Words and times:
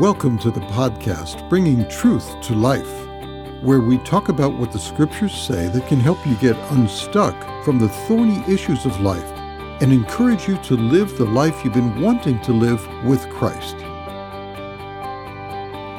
Welcome 0.00 0.38
to 0.40 0.50
the 0.50 0.60
podcast 0.60 1.48
Bringing 1.48 1.88
Truth 1.88 2.42
to 2.42 2.54
Life, 2.54 3.06
where 3.62 3.80
we 3.80 3.96
talk 3.98 4.28
about 4.28 4.52
what 4.52 4.70
the 4.70 4.78
scriptures 4.78 5.34
say 5.34 5.68
that 5.68 5.86
can 5.86 6.00
help 6.00 6.18
you 6.26 6.34
get 6.34 6.54
unstuck 6.72 7.64
from 7.64 7.78
the 7.78 7.88
thorny 7.88 8.44
issues 8.46 8.84
of 8.84 9.00
life 9.00 9.24
and 9.80 9.94
encourage 9.94 10.46
you 10.46 10.58
to 10.64 10.74
live 10.74 11.16
the 11.16 11.24
life 11.24 11.64
you've 11.64 11.72
been 11.72 12.02
wanting 12.02 12.38
to 12.42 12.52
live 12.52 12.86
with 13.04 13.26
Christ. 13.30 13.76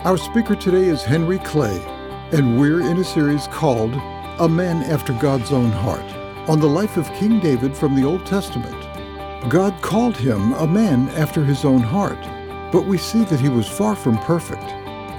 Our 0.05 0.18
speaker 0.18 0.54
today 0.54 0.89
is 0.89 1.01
Henry 1.01 1.39
Clay, 1.39 1.83
and 2.32 2.59
we're 2.59 2.82
in 2.82 2.97
a 2.97 3.04
series 3.04 3.47
called 3.47 3.95
A 4.39 4.47
Man 4.47 4.83
After 4.91 5.14
God's 5.14 5.51
Own 5.51 5.71
Heart 5.71 6.05
on 6.47 6.59
the 6.59 6.68
life 6.68 6.97
of 6.97 7.11
King 7.15 7.39
David 7.39 7.75
from 7.75 7.95
the 7.95 8.05
Old 8.05 8.27
Testament. 8.27 8.79
God 9.50 9.82
called 9.82 10.15
him 10.15 10.54
a 10.54 10.68
man 10.68 11.09
after 11.15 11.43
his 11.43 11.65
own 11.65 11.82
heart 11.82 12.23
but 12.71 12.85
we 12.85 12.97
see 12.97 13.23
that 13.25 13.39
he 13.39 13.49
was 13.49 13.67
far 13.67 13.95
from 13.95 14.17
perfect. 14.19 14.73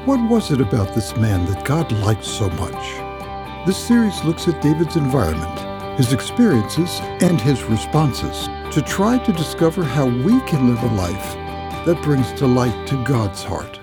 What 0.07 0.21
was 0.29 0.51
it 0.51 0.61
about 0.61 0.95
this 0.95 1.17
man 1.17 1.45
that 1.47 1.65
God 1.65 1.91
liked 1.93 2.25
so 2.25 2.49
much? 2.51 3.67
This 3.67 3.77
series 3.77 4.23
looks 4.25 4.49
at 4.49 4.63
David's 4.63 4.97
environment, 4.97 5.99
his 5.99 6.13
experiences, 6.13 7.01
and 7.21 7.41
his 7.41 7.63
responses 7.65 8.47
to 8.75 8.83
try 8.83 9.19
to 9.19 9.33
discover 9.33 9.83
how 9.83 10.07
we 10.07 10.41
can 10.43 10.75
live 10.75 10.83
a 10.83 10.95
life 10.95 11.35
that 11.85 12.03
brings 12.03 12.31
delight 12.33 12.87
to 12.87 13.03
God's 13.05 13.43
heart. 13.43 13.81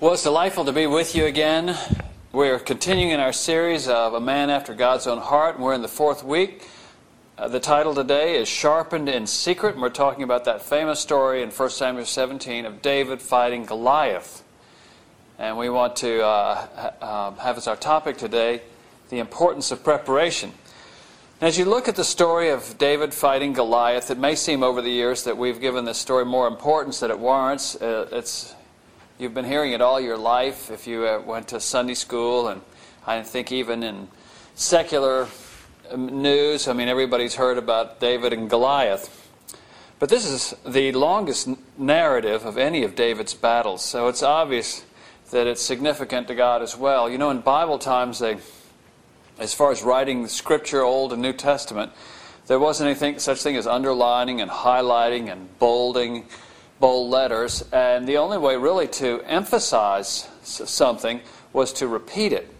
Well, 0.00 0.14
it's 0.14 0.22
delightful 0.22 0.64
to 0.64 0.72
be 0.72 0.86
with 0.86 1.14
you 1.14 1.26
again. 1.26 1.76
We're 2.32 2.58
continuing 2.58 3.10
in 3.10 3.20
our 3.20 3.32
series 3.32 3.88
of 3.88 4.14
A 4.14 4.20
Man 4.20 4.48
After 4.48 4.74
God's 4.74 5.06
Own 5.06 5.18
Heart, 5.18 5.56
and 5.56 5.64
we're 5.64 5.74
in 5.74 5.82
the 5.82 5.88
fourth 5.88 6.24
week. 6.24 6.66
Uh, 7.38 7.46
the 7.46 7.60
title 7.60 7.94
today 7.94 8.34
is 8.34 8.48
Sharpened 8.48 9.08
in 9.08 9.24
Secret, 9.24 9.74
and 9.74 9.80
we're 9.80 9.90
talking 9.90 10.24
about 10.24 10.44
that 10.46 10.60
famous 10.60 10.98
story 10.98 11.40
in 11.40 11.50
1 11.50 11.70
Samuel 11.70 12.04
17 12.04 12.66
of 12.66 12.82
David 12.82 13.22
fighting 13.22 13.64
Goliath. 13.64 14.42
And 15.38 15.56
we 15.56 15.70
want 15.70 15.94
to 15.96 16.20
uh, 16.20 16.90
uh, 17.00 17.30
have 17.36 17.56
as 17.56 17.68
our 17.68 17.76
topic 17.76 18.16
today 18.16 18.62
the 19.08 19.20
importance 19.20 19.70
of 19.70 19.84
preparation. 19.84 20.52
as 21.40 21.56
you 21.56 21.64
look 21.64 21.86
at 21.86 21.94
the 21.94 22.02
story 22.02 22.50
of 22.50 22.76
David 22.76 23.14
fighting 23.14 23.52
Goliath, 23.52 24.10
it 24.10 24.18
may 24.18 24.34
seem 24.34 24.64
over 24.64 24.82
the 24.82 24.90
years 24.90 25.22
that 25.22 25.38
we've 25.38 25.60
given 25.60 25.84
this 25.84 25.98
story 25.98 26.24
more 26.24 26.48
importance 26.48 26.98
than 26.98 27.12
it 27.12 27.20
warrants. 27.20 27.76
Uh, 27.76 28.08
it's, 28.10 28.56
you've 29.16 29.34
been 29.34 29.44
hearing 29.44 29.70
it 29.70 29.80
all 29.80 30.00
your 30.00 30.18
life 30.18 30.72
if 30.72 30.88
you 30.88 31.06
uh, 31.06 31.22
went 31.24 31.46
to 31.46 31.60
Sunday 31.60 31.94
school, 31.94 32.48
and 32.48 32.62
I 33.06 33.22
think 33.22 33.52
even 33.52 33.84
in 33.84 34.08
secular 34.56 35.28
Um, 35.90 36.22
news. 36.22 36.68
I 36.68 36.74
mean, 36.74 36.88
everybody's 36.88 37.36
heard 37.36 37.56
about 37.56 37.98
David 37.98 38.32
and 38.32 38.50
Goliath. 38.50 39.30
But 39.98 40.10
this 40.10 40.26
is 40.26 40.54
the 40.66 40.92
longest 40.92 41.48
narrative 41.78 42.44
of 42.44 42.58
any 42.58 42.82
of 42.82 42.94
David's 42.94 43.32
battles, 43.32 43.84
so 43.84 44.08
it's 44.08 44.22
obvious 44.22 44.84
that 45.30 45.46
it's 45.46 45.62
significant 45.62 46.28
to 46.28 46.34
God 46.34 46.62
as 46.62 46.76
well. 46.76 47.08
You 47.08 47.16
know, 47.16 47.30
in 47.30 47.40
Bible 47.40 47.78
times, 47.78 48.18
they, 48.18 48.36
as 49.38 49.54
far 49.54 49.70
as 49.70 49.82
writing 49.82 50.26
Scripture, 50.28 50.82
Old 50.82 51.12
and 51.12 51.22
New 51.22 51.32
Testament, 51.32 51.92
there 52.48 52.58
wasn't 52.58 52.90
anything 52.90 53.18
such 53.18 53.42
thing 53.42 53.56
as 53.56 53.66
underlining 53.66 54.40
and 54.40 54.50
highlighting 54.50 55.32
and 55.32 55.58
bolding, 55.58 56.26
bold 56.80 57.10
letters, 57.10 57.64
and 57.72 58.06
the 58.06 58.18
only 58.18 58.38
way 58.38 58.56
really 58.56 58.88
to 58.88 59.22
emphasize 59.22 60.28
something 60.42 61.20
was 61.52 61.72
to 61.74 61.88
repeat 61.88 62.32
it. 62.32 62.52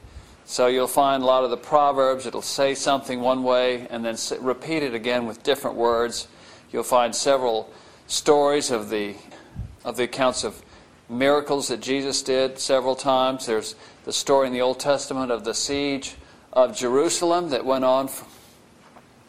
So 0.48 0.66
you'll 0.66 0.86
find 0.86 1.22
a 1.22 1.26
lot 1.26 1.44
of 1.44 1.50
the 1.50 1.58
Proverbs, 1.58 2.24
it'll 2.24 2.40
say 2.40 2.74
something 2.74 3.20
one 3.20 3.42
way 3.42 3.86
and 3.90 4.02
then 4.02 4.16
repeat 4.40 4.82
it 4.82 4.94
again 4.94 5.26
with 5.26 5.42
different 5.42 5.76
words. 5.76 6.26
You'll 6.72 6.84
find 6.84 7.14
several 7.14 7.70
stories 8.06 8.70
of 8.70 8.88
the, 8.88 9.14
of 9.84 9.98
the 9.98 10.04
accounts 10.04 10.44
of 10.44 10.62
miracles 11.06 11.68
that 11.68 11.82
Jesus 11.82 12.22
did 12.22 12.58
several 12.58 12.96
times. 12.96 13.44
There's 13.44 13.74
the 14.06 14.12
story 14.12 14.46
in 14.46 14.54
the 14.54 14.62
Old 14.62 14.80
Testament 14.80 15.30
of 15.30 15.44
the 15.44 15.52
siege 15.52 16.16
of 16.54 16.74
Jerusalem 16.74 17.50
that 17.50 17.66
went 17.66 17.84
on 17.84 18.08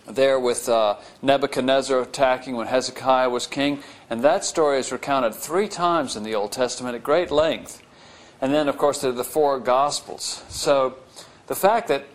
there 0.08 0.40
with 0.40 0.70
uh, 0.70 0.96
Nebuchadnezzar 1.22 2.02
attacking 2.02 2.56
when 2.56 2.68
Hezekiah 2.68 3.30
was 3.30 3.46
king. 3.46 3.84
And 4.10 4.22
that 4.22 4.46
story 4.46 4.80
is 4.80 4.90
recounted 4.90 5.36
three 5.36 5.68
times 5.68 6.16
in 6.16 6.24
the 6.24 6.34
Old 6.36 6.54
Testament 6.54 6.96
at 6.96 7.04
great 7.04 7.30
length. 7.30 7.84
And 8.40 8.54
then, 8.54 8.70
of 8.70 8.78
course, 8.78 9.02
there 9.02 9.10
are 9.10 9.14
the 9.14 9.26
four 9.26 9.60
Gospels. 9.60 10.46
So 10.48 10.96
the 11.50 11.56
fact 11.56 11.88
that 11.88 12.06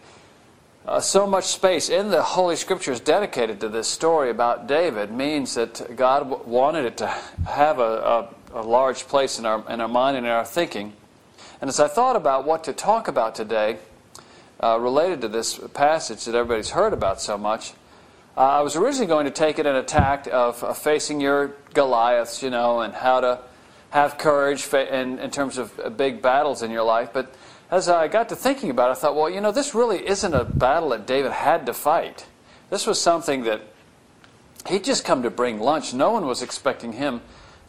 uh, 0.86 1.00
so 1.00 1.26
much 1.26 1.46
space 1.46 1.88
in 1.88 2.08
the 2.10 2.22
Holy 2.22 2.54
Scriptures 2.54 3.00
dedicated 3.00 3.60
to 3.60 3.68
this 3.68 3.88
story 3.88 4.30
about 4.30 4.68
David 4.68 5.10
means 5.10 5.54
that 5.54 5.96
God 5.96 6.46
wanted 6.46 6.84
it 6.84 6.96
to 6.98 7.08
have 7.48 7.80
a, 7.80 8.28
a, 8.52 8.60
a, 8.60 8.62
large 8.62 9.08
place 9.08 9.40
in 9.40 9.44
our, 9.44 9.68
in 9.68 9.80
our 9.80 9.88
mind 9.88 10.16
and 10.16 10.24
in 10.24 10.30
our 10.30 10.44
thinking. 10.44 10.92
And 11.60 11.68
as 11.68 11.80
I 11.80 11.88
thought 11.88 12.14
about 12.14 12.46
what 12.46 12.62
to 12.64 12.72
talk 12.72 13.08
about 13.08 13.34
today 13.34 13.78
uh, 14.62 14.78
related 14.78 15.20
to 15.22 15.28
this 15.28 15.58
passage 15.74 16.26
that 16.26 16.36
everybody's 16.36 16.70
heard 16.70 16.92
about 16.92 17.20
so 17.20 17.36
much, 17.36 17.72
uh, 18.36 18.40
I 18.40 18.60
was 18.60 18.76
originally 18.76 19.08
going 19.08 19.24
to 19.24 19.32
take 19.32 19.58
it 19.58 19.66
in 19.66 19.74
a 19.74 19.82
tact 19.82 20.28
of, 20.28 20.62
of 20.62 20.78
facing 20.78 21.20
your 21.20 21.56
Goliaths, 21.72 22.40
you 22.40 22.50
know, 22.50 22.82
and 22.82 22.94
how 22.94 23.20
to 23.20 23.40
have 23.90 24.16
courage 24.16 24.72
in, 24.72 25.18
in 25.18 25.30
terms 25.32 25.58
of 25.58 25.96
big 25.96 26.22
battles 26.22 26.62
in 26.62 26.70
your 26.70 26.84
life. 26.84 27.10
But 27.12 27.34
as 27.74 27.88
I 27.88 28.06
got 28.06 28.28
to 28.28 28.36
thinking 28.36 28.70
about 28.70 28.90
it, 28.90 28.92
I 28.92 28.94
thought, 28.94 29.16
well, 29.16 29.28
you 29.28 29.40
know, 29.40 29.50
this 29.50 29.74
really 29.74 30.06
isn't 30.06 30.32
a 30.32 30.44
battle 30.44 30.90
that 30.90 31.06
David 31.06 31.32
had 31.32 31.66
to 31.66 31.74
fight. 31.74 32.26
This 32.70 32.86
was 32.86 33.00
something 33.00 33.42
that 33.44 33.62
he'd 34.68 34.84
just 34.84 35.04
come 35.04 35.24
to 35.24 35.30
bring 35.30 35.58
lunch. 35.58 35.92
No 35.92 36.12
one 36.12 36.24
was 36.24 36.40
expecting 36.40 36.92
him 36.92 37.20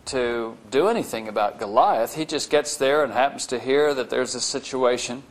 to 0.06 0.58
do 0.70 0.88
anything 0.88 1.28
about 1.28 1.58
Goliath. 1.58 2.14
He 2.14 2.24
just 2.24 2.52
gets 2.52 2.78
there 2.78 3.04
and 3.04 3.14
happens 3.14 3.48
to 3.48 3.60
hear 3.60 3.96
that 3.96 4.12
there's 4.12 4.36
a 4.36 4.42
situation. 4.42 5.24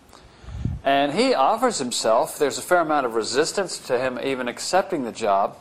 And 0.83 1.13
he 1.13 1.35
offers 1.35 1.79
himself. 1.79 2.37
There's 2.37 2.59
a 2.59 2.63
fair 2.63 2.81
amount 2.81 3.07
of 3.07 3.15
resistance 3.15 3.79
to 3.87 3.99
him 3.99 4.19
even 4.23 4.49
accepting 4.49 5.05
the 5.05 5.13
job 5.13 5.57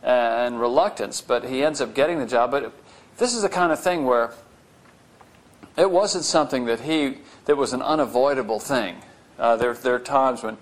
and 0.00 0.60
reluctance, 0.60 1.20
but 1.20 1.44
he 1.44 1.64
ends 1.64 1.80
up 1.80 1.92
getting 1.92 2.20
the 2.20 2.26
job. 2.26 2.52
But 2.52 2.72
this 3.16 3.34
is 3.34 3.42
the 3.42 3.48
kind 3.48 3.72
of 3.72 3.80
thing 3.80 4.04
where 4.04 4.32
it 5.78 5.90
wasn't 5.90 6.24
something 6.24 6.66
that 6.66 6.80
he 6.80 7.18
that 7.46 7.56
was 7.56 7.72
an 7.72 7.80
unavoidable 7.80 8.60
thing. 8.60 8.96
Uh, 9.38 9.56
there, 9.56 9.72
there 9.72 9.94
are 9.94 10.00
times 10.00 10.42
when 10.42 10.58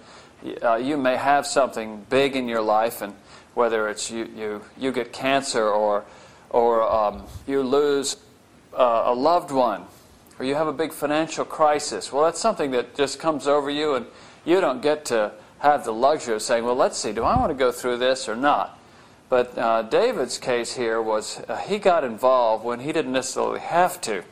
uh, 0.63 0.77
you 0.77 0.97
may 0.97 1.17
have 1.17 1.47
something 1.47 2.05
big 2.11 2.37
in 2.37 2.47
your 2.47 2.61
life, 2.61 3.03
and 3.03 3.15
whether 3.55 3.89
it's 3.89 4.11
you, 4.11 4.29
you, 4.37 4.63
you 4.79 4.93
get 4.93 5.13
cancer 5.13 5.67
or, 5.67 6.05
or 6.51 6.83
um, 6.83 7.25
you 7.47 7.63
lose 7.63 8.19
uh, 8.75 9.05
a 9.07 9.15
loved 9.15 9.51
one, 9.51 9.85
or 10.39 10.45
you 10.45 10.55
have 10.55 10.67
a 10.67 10.73
big 10.73 10.93
financial 10.93 11.45
crisis. 11.45 12.13
Well, 12.13 12.25
that's 12.25 12.39
something 12.39 12.71
that 12.73 12.95
just 12.95 13.19
comes 13.19 13.49
over 13.49 13.71
you, 13.71 13.95
and 13.95 14.07
you 14.45 14.61
don't 14.61 14.83
get 14.83 15.07
to 15.07 15.33
have 15.59 15.85
the 15.85 15.93
luxury 15.93 16.35
of 16.35 16.43
saying, 16.43 16.65
well, 16.65 16.77
let's 16.77 16.99
see, 16.99 17.13
do 17.13 17.25
I 17.25 17.37
want 17.39 17.51
to 17.51 17.59
go 17.59 17.73
through 17.73 17.97
this 17.97 18.29
or 18.29 18.37
not? 18.37 18.79
But 19.29 19.57
uh, 19.59 19.83
David's 19.83 20.39
case 20.39 20.77
here 20.77 21.01
was 21.03 21.41
uh, 21.49 21.57
he 21.57 21.79
got 21.79 22.05
involved 22.05 22.65
when 22.65 22.81
he 22.81 22.93
didn't 22.93 23.13
necessarily 23.13 23.61
have 23.61 24.01
to. 24.03 24.23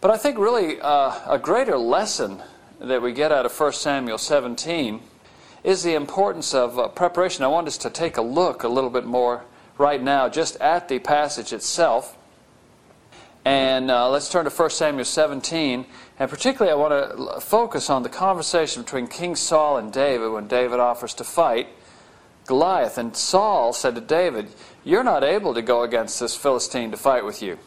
But 0.00 0.10
I 0.10 0.16
think 0.16 0.38
really 0.38 0.80
uh, 0.80 1.12
a 1.26 1.38
greater 1.38 1.76
lesson 1.76 2.42
that 2.78 3.02
we 3.02 3.12
get 3.12 3.32
out 3.32 3.44
of 3.44 3.58
1 3.58 3.72
Samuel 3.74 4.16
17 4.16 5.00
is 5.62 5.82
the 5.82 5.94
importance 5.94 6.54
of 6.54 6.78
uh, 6.78 6.88
preparation. 6.88 7.44
I 7.44 7.48
want 7.48 7.68
us 7.68 7.76
to 7.78 7.90
take 7.90 8.16
a 8.16 8.22
look 8.22 8.62
a 8.62 8.68
little 8.68 8.88
bit 8.88 9.04
more 9.04 9.44
right 9.76 10.02
now 10.02 10.30
just 10.30 10.56
at 10.56 10.88
the 10.88 11.00
passage 11.00 11.52
itself. 11.52 12.16
And 13.44 13.90
uh, 13.90 14.08
let's 14.08 14.30
turn 14.30 14.46
to 14.46 14.50
1 14.50 14.70
Samuel 14.70 15.04
17. 15.04 15.84
And 16.18 16.30
particularly, 16.30 16.72
I 16.72 16.76
want 16.76 17.34
to 17.34 17.40
focus 17.40 17.90
on 17.90 18.02
the 18.02 18.08
conversation 18.08 18.82
between 18.82 19.06
King 19.06 19.36
Saul 19.36 19.76
and 19.76 19.92
David 19.92 20.32
when 20.32 20.48
David 20.48 20.80
offers 20.80 21.12
to 21.14 21.24
fight 21.24 21.68
Goliath. 22.46 22.96
And 22.96 23.14
Saul 23.14 23.74
said 23.74 23.94
to 23.96 24.00
David, 24.00 24.48
You're 24.82 25.04
not 25.04 25.24
able 25.24 25.52
to 25.52 25.60
go 25.60 25.82
against 25.82 26.20
this 26.20 26.34
Philistine 26.34 26.90
to 26.90 26.96
fight 26.96 27.24
with 27.24 27.42
you. 27.42 27.58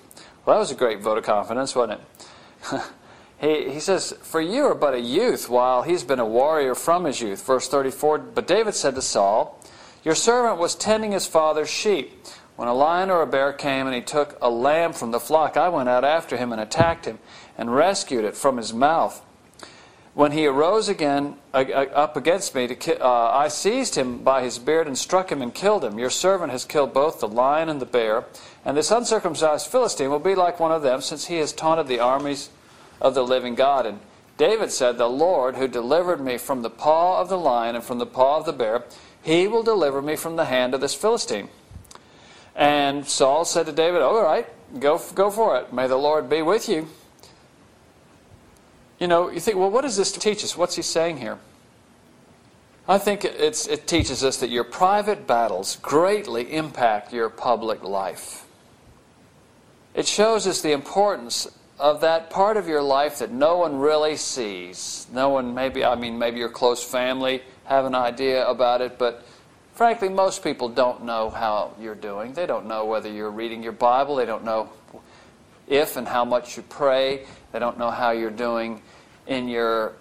Well, 0.45 0.57
that 0.57 0.59
was 0.59 0.71
a 0.71 0.75
great 0.75 0.99
vote 0.99 1.17
of 1.17 1.23
confidence, 1.23 1.73
wasn't 1.73 2.01
it? 2.01 2.25
he, 3.39 3.71
he 3.71 3.79
says, 3.79 4.13
For 4.21 4.41
you 4.41 4.65
are 4.65 4.75
but 4.75 4.93
a 4.93 4.99
youth, 4.99 5.49
while 5.49 5.83
he's 5.83 6.03
been 6.03 6.19
a 6.19 6.25
warrior 6.25 6.75
from 6.75 7.05
his 7.05 7.21
youth. 7.21 7.45
Verse 7.45 7.67
34 7.67 8.19
But 8.19 8.47
David 8.47 8.75
said 8.75 8.95
to 8.95 9.01
Saul, 9.01 9.59
Your 10.03 10.15
servant 10.15 10.59
was 10.59 10.75
tending 10.75 11.11
his 11.11 11.27
father's 11.27 11.69
sheep. 11.69 12.25
When 12.55 12.67
a 12.67 12.73
lion 12.73 13.09
or 13.09 13.21
a 13.21 13.27
bear 13.27 13.51
came 13.51 13.87
and 13.87 13.95
he 13.95 14.01
took 14.01 14.37
a 14.41 14.49
lamb 14.49 14.93
from 14.93 15.11
the 15.11 15.19
flock, 15.19 15.57
I 15.57 15.69
went 15.69 15.89
out 15.89 16.03
after 16.03 16.37
him 16.37 16.51
and 16.51 16.61
attacked 16.61 17.05
him 17.05 17.19
and 17.57 17.73
rescued 17.73 18.25
it 18.25 18.37
from 18.37 18.57
his 18.57 18.73
mouth. 18.73 19.23
When 20.13 20.31
he 20.31 20.45
arose 20.45 20.89
again 20.89 21.37
uh, 21.53 21.65
uh, 21.67 21.89
up 21.93 22.15
against 22.15 22.53
me, 22.53 22.67
to, 22.67 23.03
uh, 23.03 23.31
I 23.33 23.47
seized 23.47 23.95
him 23.95 24.19
by 24.19 24.43
his 24.43 24.59
beard 24.59 24.85
and 24.85 24.95
struck 24.95 25.31
him 25.31 25.41
and 25.41 25.51
killed 25.51 25.83
him. 25.83 25.97
Your 25.97 26.11
servant 26.11 26.51
has 26.51 26.65
killed 26.65 26.93
both 26.93 27.19
the 27.19 27.27
lion 27.27 27.67
and 27.67 27.81
the 27.81 27.87
bear. 27.87 28.25
And 28.63 28.77
this 28.77 28.91
uncircumcised 28.91 29.67
Philistine 29.67 30.11
will 30.11 30.19
be 30.19 30.35
like 30.35 30.59
one 30.59 30.71
of 30.71 30.83
them, 30.83 31.01
since 31.01 31.25
he 31.25 31.37
has 31.37 31.51
taunted 31.51 31.87
the 31.87 31.99
armies 31.99 32.51
of 33.01 33.15
the 33.15 33.23
living 33.23 33.55
God. 33.55 33.87
And 33.87 33.99
David 34.37 34.71
said, 34.71 34.97
The 34.97 35.09
Lord, 35.09 35.55
who 35.55 35.67
delivered 35.67 36.21
me 36.21 36.37
from 36.37 36.61
the 36.61 36.69
paw 36.69 37.19
of 37.19 37.29
the 37.29 37.37
lion 37.37 37.75
and 37.75 37.83
from 37.83 37.97
the 37.97 38.05
paw 38.05 38.37
of 38.37 38.45
the 38.45 38.53
bear, 38.53 38.83
he 39.23 39.47
will 39.47 39.63
deliver 39.63 40.01
me 40.01 40.15
from 40.15 40.35
the 40.35 40.45
hand 40.45 40.75
of 40.75 40.81
this 40.81 40.93
Philistine. 40.93 41.49
And 42.55 43.07
Saul 43.07 43.45
said 43.45 43.65
to 43.65 43.71
David, 43.71 44.03
All 44.03 44.21
right, 44.21 44.45
go, 44.79 45.01
go 45.15 45.31
for 45.31 45.57
it. 45.57 45.73
May 45.73 45.87
the 45.87 45.97
Lord 45.97 46.29
be 46.29 46.43
with 46.43 46.69
you. 46.69 46.87
You 49.03 49.07
know, 49.07 49.29
you 49.29 49.41
think, 49.41 49.57
well, 49.57 49.69
what 49.69 49.81
does 49.81 49.97
this 49.97 50.13
teach 50.13 50.45
us? 50.45 50.55
What's 50.55 50.77
he 50.77 50.81
saying 50.81 51.17
here? 51.17 51.37
I 52.87 52.97
think 52.97 53.25
it 53.25 53.85
teaches 53.85 54.23
us 54.23 54.37
that 54.37 54.49
your 54.49 54.63
private 54.63 55.27
battles 55.27 55.75
greatly 55.81 56.53
impact 56.53 57.11
your 57.11 57.27
public 57.27 57.83
life. 57.83 58.45
It 59.93 60.07
shows 60.07 60.47
us 60.47 60.61
the 60.61 60.71
importance 60.71 61.49
of 61.77 61.99
that 61.99 62.29
part 62.29 62.55
of 62.55 62.69
your 62.69 62.81
life 62.81 63.19
that 63.19 63.29
no 63.29 63.57
one 63.57 63.77
really 63.77 64.15
sees. 64.15 65.05
No 65.11 65.27
one, 65.27 65.53
maybe, 65.53 65.83
I 65.83 65.95
mean, 65.95 66.17
maybe 66.17 66.39
your 66.39 66.47
close 66.47 66.81
family 66.81 67.43
have 67.65 67.83
an 67.83 67.95
idea 67.95 68.47
about 68.47 68.79
it, 68.79 68.97
but 68.97 69.25
frankly, 69.73 70.07
most 70.07 70.41
people 70.45 70.69
don't 70.69 71.03
know 71.03 71.29
how 71.29 71.73
you're 71.77 71.93
doing. 71.93 72.31
They 72.31 72.45
don't 72.45 72.67
know 72.67 72.85
whether 72.85 73.11
you're 73.11 73.31
reading 73.31 73.63
your 73.63 73.73
Bible, 73.73 74.15
they 74.15 74.25
don't 74.25 74.45
know 74.45 74.69
if 75.67 75.97
and 75.97 76.07
how 76.07 76.25
much 76.25 76.57
you 76.57 76.63
pray, 76.63 77.25
they 77.51 77.59
don't 77.59 77.77
know 77.77 77.91
how 77.91 78.11
you're 78.11 78.29
doing 78.29 78.81
in 79.27 79.47
your 79.47 79.93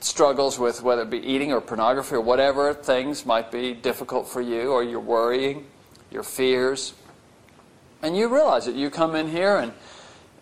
struggles 0.00 0.58
with 0.58 0.82
whether 0.82 1.02
it 1.02 1.10
be 1.10 1.18
eating 1.18 1.52
or 1.52 1.60
pornography 1.60 2.14
or 2.14 2.20
whatever 2.20 2.74
things 2.74 3.26
might 3.26 3.50
be 3.50 3.74
difficult 3.74 4.28
for 4.28 4.40
you, 4.40 4.70
or 4.70 4.82
you're 4.82 5.00
worrying, 5.00 5.66
your 6.10 6.22
fears. 6.22 6.94
And 8.02 8.16
you 8.16 8.28
realize 8.28 8.68
it. 8.68 8.74
You 8.74 8.90
come 8.90 9.14
in 9.14 9.28
here 9.28 9.56
and, 9.56 9.72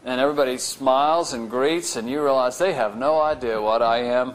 and 0.04 0.20
everybody 0.20 0.58
smiles 0.58 1.32
and 1.32 1.48
greets, 1.48 1.96
and 1.96 2.08
you 2.08 2.22
realize 2.22 2.58
they 2.58 2.74
have 2.74 2.96
no 2.96 3.20
idea 3.20 3.60
what 3.60 3.80
I 3.80 3.98
am, 3.98 4.34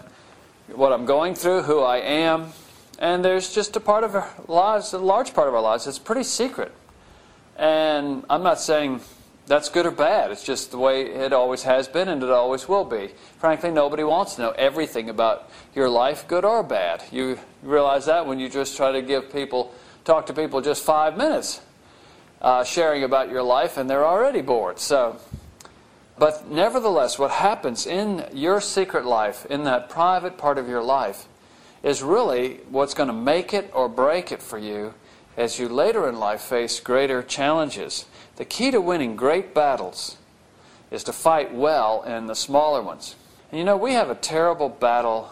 what 0.74 0.92
I'm 0.92 1.06
going 1.06 1.36
through, 1.36 1.64
who 1.64 1.82
I 1.82 1.98
am. 1.98 2.52
And 2.98 3.24
there's 3.24 3.54
just 3.54 3.76
a 3.76 3.80
part 3.80 4.04
of 4.04 4.16
our 4.16 4.30
lives, 4.48 4.94
a 4.94 4.98
large 4.98 5.34
part 5.34 5.48
of 5.48 5.54
our 5.54 5.62
lives, 5.62 5.86
that's 5.86 6.00
pretty 6.00 6.24
secret. 6.24 6.74
And 7.56 8.26
I'm 8.30 8.44
not 8.44 8.60
saying 8.60 9.02
that's 9.50 9.68
good 9.68 9.88
or 9.88 9.92
bad. 9.92 10.30
It's 10.30 10.44
just 10.44 10.70
the 10.70 10.78
way 10.78 11.08
it 11.08 11.34
always 11.34 11.64
has 11.64 11.88
been 11.88 12.08
and 12.08 12.22
it 12.22 12.30
always 12.30 12.70
will 12.70 12.86
be. 12.86 13.10
Frankly, 13.40 13.72
nobody 13.72 14.04
wants 14.04 14.36
to 14.36 14.44
know 14.44 14.52
everything 14.52 15.10
about 15.10 15.50
your 15.74 15.90
life, 15.90 16.28
good 16.28 16.46
or 16.46 16.62
bad. 16.62 17.04
You 17.12 17.40
realize 17.64 18.06
that 18.06 18.28
when 18.28 18.40
you 18.40 18.48
just 18.48 18.78
try 18.78 18.92
to 18.92 19.02
give 19.02 19.34
people, 19.34 19.74
talk 20.06 20.28
to 20.28 20.34
people 20.34 20.62
just 20.62 20.86
five 20.86 21.18
minutes 21.18 21.62
uh, 22.44 22.64
sharing 22.64 23.04
about 23.04 23.32
your 23.32 23.42
life 23.42 23.76
and 23.78 23.90
they're 23.90 24.06
already 24.06 24.42
bored. 24.42 24.78
So, 24.78 25.18
but 26.20 26.48
nevertheless, 26.52 27.18
what 27.18 27.32
happens 27.32 27.88
in 27.88 28.28
your 28.32 28.62
secret 28.62 29.04
life, 29.04 29.48
in 29.48 29.64
that 29.64 29.90
private 29.90 30.38
part 30.38 30.60
of 30.60 30.70
your 30.70 30.84
life, 30.84 31.28
is 31.82 32.04
really 32.04 32.60
what's 32.70 32.94
going 32.94 33.08
to 33.08 33.14
make 33.14 33.52
it 33.56 33.72
or 33.74 33.90
break 33.90 34.32
it 34.32 34.44
for 34.44 34.60
you 34.60 34.94
as 35.38 35.58
you 35.58 35.70
later 35.70 36.08
in 36.08 36.20
life 36.20 36.42
face 36.42 36.80
greater 36.80 37.24
challenges. 37.24 38.06
The 38.40 38.46
key 38.46 38.72
to 38.72 38.80
winning 38.80 39.18
great 39.18 39.54
battles 39.54 40.16
is 40.92 41.04
to 41.04 41.14
fight 41.14 41.54
well 41.54 42.04
in 42.04 42.28
the 42.28 42.36
smaller 42.36 42.82
ones. 42.82 43.18
And 43.52 43.60
you 43.60 43.66
know, 43.66 43.76
we 43.76 43.92
have 43.92 44.10
a 44.10 44.16
terrible 44.16 44.70
battle 44.70 45.30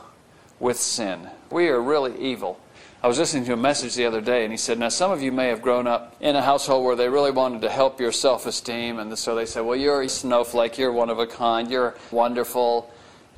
with 0.59 0.77
sin. 0.77 1.30
We 1.50 1.69
are 1.69 1.81
really 1.81 2.19
evil. 2.19 2.59
I 3.01 3.07
was 3.07 3.18
listening 3.18 3.45
to 3.45 3.54
a 3.54 3.57
message 3.57 3.95
the 3.95 4.04
other 4.04 4.19
day, 4.19 4.44
and 4.44 4.51
he 4.51 4.57
said, 4.57 4.77
Now, 4.77 4.89
some 4.89 5.09
of 5.09 5.21
you 5.21 5.31
may 5.31 5.48
have 5.48 5.62
grown 5.62 5.88
up 5.88 6.18
in 6.19 6.36
a 6.36 6.42
household 6.42 6.83
where 6.83 6.98
they 6.98 7.07
really 7.07 7.31
wanted 7.31 7.62
to 7.62 7.69
help 7.69 8.01
your 8.01 8.12
self 8.12 8.45
esteem, 8.45 9.00
and 9.00 9.18
so 9.18 9.36
they 9.36 9.45
said, 9.45 9.62
Well, 9.62 9.77
you're 9.77 10.01
a 10.01 10.09
snowflake, 10.09 10.77
you're 10.77 10.92
one 10.92 11.09
of 11.09 11.18
a 11.18 11.27
kind, 11.27 11.71
you're 11.71 11.95
wonderful, 12.12 12.92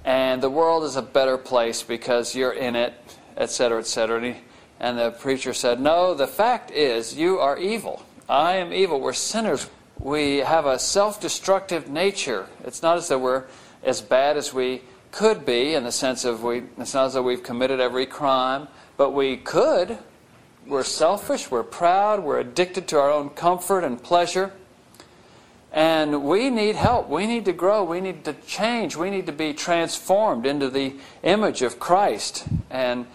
and 0.03 0.41
the 0.41 0.49
world 0.49 0.83
is 0.83 0.95
a 0.95 1.03
better 1.03 1.37
place 1.37 1.83
because 1.83 2.33
you're 2.33 2.53
in 2.53 2.75
it, 2.75 2.95
etc., 3.37 3.77
etc. 3.81 4.19
And, 4.19 4.35
and 4.79 4.97
the 4.97 5.11
preacher 5.11 5.53
said, 5.53 5.79
No, 5.79 6.15
the 6.15 6.25
fact 6.25 6.71
is, 6.71 7.15
you 7.15 7.37
are 7.37 7.55
evil. 7.55 8.03
I 8.29 8.57
am 8.57 8.71
evil. 8.71 9.01
We're 9.01 9.13
sinners. 9.13 9.67
We 9.97 10.37
have 10.37 10.67
a 10.67 10.77
self 10.77 11.19
destructive 11.19 11.89
nature. 11.89 12.45
It's 12.63 12.83
not 12.83 12.97
as 12.97 13.07
though 13.07 13.17
we're 13.17 13.45
as 13.83 14.01
bad 14.01 14.37
as 14.37 14.53
we 14.53 14.83
could 15.11 15.47
be 15.47 15.73
in 15.73 15.83
the 15.83 15.91
sense 15.91 16.25
of 16.25 16.43
we, 16.43 16.61
it's 16.77 16.93
not 16.93 17.07
as 17.07 17.13
though 17.15 17.23
we've 17.23 17.41
committed 17.41 17.79
every 17.79 18.05
crime, 18.05 18.67
but 18.97 19.13
we 19.13 19.37
could. 19.37 19.97
We're 20.67 20.83
selfish, 20.83 21.49
we're 21.49 21.63
proud, 21.63 22.23
we're 22.23 22.39
addicted 22.39 22.87
to 22.89 22.99
our 22.99 23.09
own 23.09 23.31
comfort 23.31 23.83
and 23.83 24.01
pleasure. 24.01 24.51
And 25.71 26.23
we 26.23 26.51
need 26.51 26.75
help. 26.75 27.09
We 27.09 27.25
need 27.25 27.45
to 27.45 27.53
grow. 27.53 27.83
We 27.83 27.99
need 27.99 28.25
to 28.25 28.33
change. 28.33 28.95
We 28.95 29.09
need 29.09 29.25
to 29.25 29.31
be 29.31 29.53
transformed 29.53 30.45
into 30.45 30.69
the 30.69 30.95
image 31.23 31.63
of 31.63 31.79
Christ. 31.79 32.45
And 32.69 33.07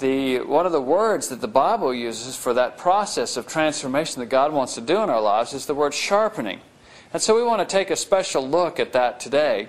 the, 0.00 0.40
one 0.40 0.66
of 0.66 0.72
the 0.72 0.80
words 0.80 1.28
that 1.28 1.40
the 1.40 1.48
Bible 1.48 1.94
uses 1.94 2.36
for 2.36 2.52
that 2.54 2.76
process 2.76 3.36
of 3.36 3.46
transformation 3.46 4.20
that 4.20 4.26
God 4.26 4.52
wants 4.52 4.74
to 4.74 4.80
do 4.80 5.02
in 5.02 5.10
our 5.10 5.20
lives 5.20 5.52
is 5.52 5.66
the 5.66 5.74
word 5.74 5.94
sharpening. 5.94 6.60
And 7.12 7.22
so 7.22 7.36
we 7.36 7.42
want 7.42 7.60
to 7.60 7.72
take 7.72 7.90
a 7.90 7.96
special 7.96 8.46
look 8.46 8.80
at 8.80 8.92
that 8.92 9.20
today 9.20 9.68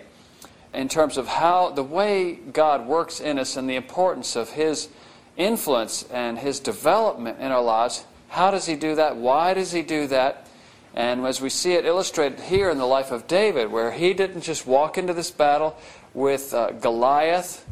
in 0.74 0.90
terms 0.90 1.18
of 1.18 1.28
how 1.28 1.70
the 1.70 1.84
way 1.84 2.34
God 2.34 2.88
works 2.88 3.20
in 3.20 3.38
us 3.38 3.58
and 3.58 3.70
the 3.70 3.76
importance 3.76 4.36
of 4.36 4.52
His 4.52 4.90
influence 5.38 6.04
and 6.12 6.40
His 6.40 6.60
development 6.60 7.40
in 7.40 7.52
our 7.52 7.64
lives. 7.64 8.06
How 8.30 8.52
does 8.52 8.66
He 8.66 8.76
do 8.76 8.96
that? 8.96 9.18
Why 9.18 9.54
does 9.54 9.72
He 9.72 9.82
do 9.82 10.08
that? 10.08 10.48
And 10.94 11.26
as 11.26 11.40
we 11.40 11.50
see 11.50 11.74
it 11.74 11.86
illustrated 11.86 12.40
here 12.40 12.70
in 12.70 12.78
the 12.78 12.86
life 12.86 13.12
of 13.12 13.28
David, 13.28 13.72
where 13.72 13.92
he 13.92 14.14
didn't 14.14 14.42
just 14.42 14.68
walk 14.68 14.98
into 14.98 15.14
this 15.14 15.32
battle 15.32 15.78
with 16.14 16.54
uh, 16.54 16.72
Goliath 16.72 17.66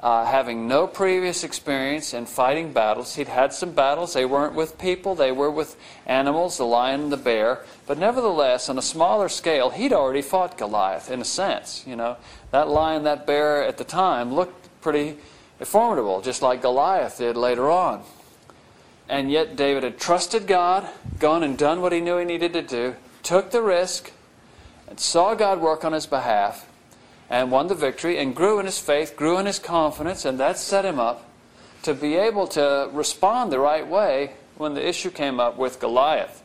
uh, 0.00 0.26
having 0.26 0.68
no 0.68 0.86
previous 0.86 1.42
experience 1.42 2.12
in 2.12 2.26
fighting 2.26 2.72
battles. 2.72 3.14
He'd 3.14 3.28
had 3.28 3.52
some 3.52 3.72
battles. 3.72 4.12
They 4.12 4.26
weren't 4.26 4.54
with 4.54 4.78
people, 4.78 5.14
they 5.14 5.32
were 5.32 5.50
with 5.50 5.76
animals, 6.06 6.58
the 6.58 6.64
lion 6.64 7.04
and 7.04 7.12
the 7.12 7.16
bear. 7.16 7.60
But 7.86 7.98
nevertheless, 7.98 8.68
on 8.68 8.78
a 8.78 8.82
smaller 8.82 9.28
scale, 9.28 9.70
he'd 9.70 9.92
already 9.92 10.22
fought 10.22 10.58
Goliath 10.58 11.10
in 11.10 11.20
a 11.20 11.24
sense. 11.24 11.84
You 11.86 11.96
know, 11.96 12.16
that 12.50 12.68
lion, 12.68 13.04
that 13.04 13.26
bear 13.26 13.64
at 13.64 13.78
the 13.78 13.84
time 13.84 14.34
looked 14.34 14.68
pretty 14.82 15.16
formidable, 15.60 16.20
just 16.20 16.42
like 16.42 16.60
Goliath 16.60 17.18
did 17.18 17.36
later 17.36 17.70
on. 17.70 18.02
And 19.08 19.30
yet, 19.30 19.56
David 19.56 19.84
had 19.84 19.98
trusted 19.98 20.46
God, 20.46 20.86
gone 21.18 21.42
and 21.42 21.56
done 21.56 21.80
what 21.80 21.92
he 21.92 22.00
knew 22.00 22.18
he 22.18 22.24
needed 22.24 22.52
to 22.54 22.62
do, 22.62 22.96
took 23.22 23.50
the 23.50 23.62
risk, 23.62 24.12
and 24.88 25.00
saw 25.00 25.34
God 25.34 25.60
work 25.60 25.84
on 25.84 25.92
his 25.92 26.06
behalf 26.06 26.66
and 27.28 27.50
won 27.50 27.66
the 27.66 27.74
victory 27.74 28.18
and 28.18 28.34
grew 28.34 28.58
in 28.58 28.66
his 28.66 28.78
faith, 28.78 29.16
grew 29.16 29.38
in 29.38 29.46
his 29.46 29.58
confidence, 29.58 30.24
and 30.24 30.38
that 30.38 30.58
set 30.58 30.84
him 30.84 30.98
up 30.98 31.28
to 31.82 31.94
be 31.94 32.16
able 32.16 32.46
to 32.48 32.88
respond 32.92 33.50
the 33.50 33.58
right 33.58 33.86
way 33.86 34.32
when 34.56 34.74
the 34.74 34.86
issue 34.86 35.10
came 35.10 35.38
up 35.38 35.56
with 35.56 35.80
Goliath. 35.80 36.42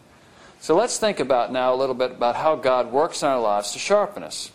So 0.59 0.75
let's 0.75 0.99
think 0.99 1.19
about 1.19 1.51
now 1.51 1.73
a 1.73 1.75
little 1.75 1.95
bit 1.95 2.11
about 2.11 2.35
how 2.35 2.55
God 2.55 2.91
works 2.91 3.23
in 3.23 3.29
our 3.29 3.39
lives 3.39 3.71
to 3.71 3.79
sharpen 3.79 4.21
us. 4.21 4.51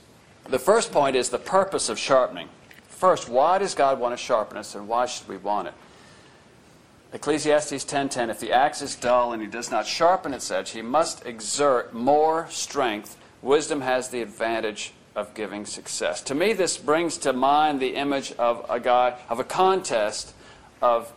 The 0.48 0.58
first 0.58 0.92
point 0.92 1.16
is 1.16 1.30
the 1.30 1.38
purpose 1.38 1.88
of 1.88 1.98
sharpening. 1.98 2.48
First, 2.88 3.28
why 3.28 3.58
does 3.58 3.74
God 3.74 3.98
want 3.98 4.16
to 4.16 4.22
sharpen 4.22 4.56
us 4.56 4.74
and 4.74 4.86
why 4.86 5.06
should 5.06 5.28
we 5.28 5.36
want 5.36 5.68
it? 5.68 5.74
Ecclesiastes 7.12 7.84
10:10 7.84 8.30
If 8.30 8.40
the 8.40 8.52
axe 8.52 8.82
is 8.82 8.94
dull 8.94 9.32
and 9.32 9.42
he 9.42 9.48
does 9.48 9.70
not 9.70 9.86
sharpen 9.86 10.32
its 10.32 10.50
edge, 10.50 10.70
he 10.70 10.82
must 10.82 11.26
exert 11.26 11.92
more 11.92 12.46
strength. 12.50 13.16
Wisdom 13.42 13.80
has 13.80 14.08
the 14.08 14.22
advantage 14.22 14.92
of 15.16 15.32
giving 15.34 15.64
success. 15.64 16.20
To 16.22 16.34
me, 16.34 16.52
this 16.52 16.76
brings 16.76 17.16
to 17.18 17.32
mind 17.32 17.80
the 17.80 17.96
image 17.96 18.32
of 18.32 18.64
a 18.68 18.78
guy, 18.78 19.18
of 19.28 19.40
a 19.40 19.44
contest 19.44 20.34
of 20.82 21.10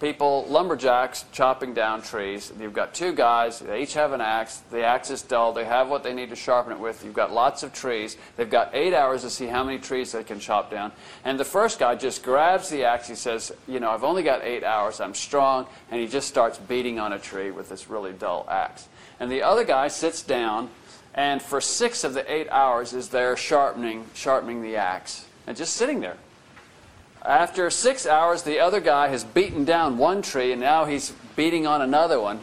people, 0.00 0.46
lumberjacks, 0.48 1.26
chopping 1.32 1.74
down 1.74 2.00
trees. 2.00 2.52
You've 2.58 2.72
got 2.72 2.94
two 2.94 3.12
guys, 3.12 3.58
they 3.58 3.82
each 3.82 3.92
have 3.94 4.12
an 4.12 4.20
axe. 4.20 4.62
The 4.70 4.82
axe 4.82 5.10
is 5.10 5.20
dull, 5.22 5.52
they 5.52 5.64
have 5.64 5.90
what 5.90 6.02
they 6.02 6.14
need 6.14 6.30
to 6.30 6.36
sharpen 6.36 6.72
it 6.72 6.78
with. 6.78 7.04
You've 7.04 7.12
got 7.12 7.32
lots 7.32 7.62
of 7.62 7.74
trees. 7.74 8.16
They've 8.36 8.48
got 8.48 8.70
eight 8.72 8.94
hours 8.94 9.22
to 9.22 9.30
see 9.30 9.46
how 9.46 9.62
many 9.62 9.78
trees 9.78 10.12
they 10.12 10.24
can 10.24 10.40
chop 10.40 10.70
down. 10.70 10.92
And 11.24 11.38
the 11.38 11.44
first 11.44 11.78
guy 11.78 11.96
just 11.96 12.22
grabs 12.22 12.70
the 12.70 12.84
axe. 12.84 13.08
He 13.08 13.14
says, 13.14 13.52
You 13.68 13.80
know, 13.80 13.90
I've 13.90 14.04
only 14.04 14.22
got 14.22 14.42
eight 14.42 14.64
hours, 14.64 15.00
I'm 15.00 15.14
strong. 15.14 15.66
And 15.90 16.00
he 16.00 16.06
just 16.06 16.28
starts 16.28 16.56
beating 16.56 16.98
on 16.98 17.12
a 17.12 17.18
tree 17.18 17.50
with 17.50 17.68
this 17.68 17.90
really 17.90 18.12
dull 18.12 18.46
axe. 18.48 18.88
And 19.18 19.30
the 19.30 19.42
other 19.42 19.64
guy 19.64 19.88
sits 19.88 20.22
down 20.22 20.70
and 21.14 21.42
for 21.42 21.60
six 21.60 22.04
of 22.04 22.14
the 22.14 22.32
eight 22.32 22.48
hours 22.50 22.92
is 22.92 23.08
there 23.08 23.36
sharpening, 23.36 24.06
sharpening 24.14 24.62
the 24.62 24.76
axe, 24.76 25.26
and 25.46 25.56
just 25.56 25.74
sitting 25.74 26.00
there. 26.00 26.16
After 27.22 27.68
six 27.68 28.06
hours, 28.06 28.42
the 28.42 28.60
other 28.60 28.80
guy 28.80 29.08
has 29.08 29.24
beaten 29.24 29.64
down 29.64 29.98
one 29.98 30.22
tree, 30.22 30.52
and 30.52 30.60
now 30.60 30.86
he's 30.86 31.10
beating 31.36 31.66
on 31.66 31.82
another 31.82 32.20
one. 32.20 32.40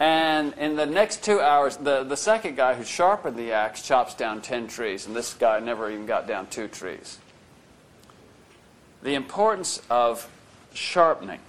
And 0.00 0.52
in 0.54 0.76
the 0.76 0.86
next 0.86 1.22
two 1.22 1.40
hours, 1.40 1.76
the, 1.76 2.02
the 2.04 2.16
second 2.16 2.56
guy 2.56 2.74
who 2.74 2.84
sharpened 2.84 3.36
the 3.36 3.52
axe 3.52 3.80
chops 3.80 4.14
down 4.14 4.42
10 4.42 4.66
trees, 4.66 5.06
and 5.06 5.14
this 5.14 5.32
guy 5.32 5.60
never 5.60 5.90
even 5.90 6.04
got 6.04 6.26
down 6.26 6.48
two 6.48 6.68
trees. 6.68 7.18
The 9.02 9.14
importance 9.14 9.80
of 9.88 10.28
sharpening, 10.74 11.40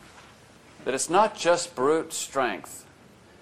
that 0.86 0.94
it's 0.94 1.10
not 1.10 1.36
just 1.36 1.76
brute 1.76 2.14
strength, 2.14 2.86